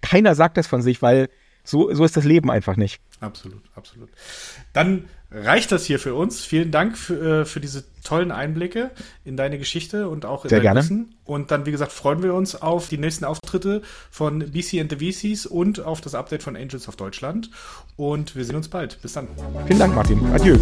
Keiner 0.01 0.35
sagt 0.35 0.57
das 0.57 0.67
von 0.67 0.81
sich, 0.81 1.01
weil 1.01 1.29
so, 1.63 1.93
so 1.93 2.03
ist 2.03 2.17
das 2.17 2.23
Leben 2.23 2.49
einfach 2.49 2.77
nicht. 2.77 3.01
Absolut, 3.19 3.61
absolut. 3.75 4.09
Dann 4.73 5.05
reicht 5.31 5.71
das 5.71 5.85
hier 5.85 5.99
für 5.99 6.15
uns. 6.15 6.45
Vielen 6.45 6.71
Dank 6.71 6.97
für, 6.97 7.41
äh, 7.41 7.45
für 7.45 7.59
diese 7.59 7.83
tollen 8.03 8.31
Einblicke 8.31 8.91
in 9.25 9.35
deine 9.35 9.57
Geschichte 9.57 10.07
und 10.07 10.25
auch 10.25 10.45
in 10.45 10.49
Sehr 10.49 10.59
dein 10.59 10.63
gerne. 10.63 10.79
Wissen. 10.79 11.15
Und 11.25 11.51
dann, 11.51 11.65
wie 11.65 11.71
gesagt, 11.71 11.91
freuen 11.91 12.23
wir 12.23 12.33
uns 12.33 12.55
auf 12.55 12.87
die 12.87 12.97
nächsten 12.97 13.25
Auftritte 13.25 13.81
von 14.09 14.39
BC 14.39 14.79
and 14.79 14.95
the 14.97 15.11
VCs 15.11 15.45
und 15.45 15.81
auf 15.81 15.99
das 15.99 16.15
Update 16.15 16.43
von 16.43 16.55
Angels 16.55 16.87
of 16.87 16.95
Deutschland. 16.95 17.49
Und 17.97 18.35
wir 18.35 18.45
sehen 18.45 18.55
uns 18.55 18.69
bald. 18.69 19.01
Bis 19.01 19.13
dann. 19.13 19.27
Vielen 19.65 19.79
Dank, 19.79 19.95
Martin. 19.95 20.25
Adieu. 20.33 20.57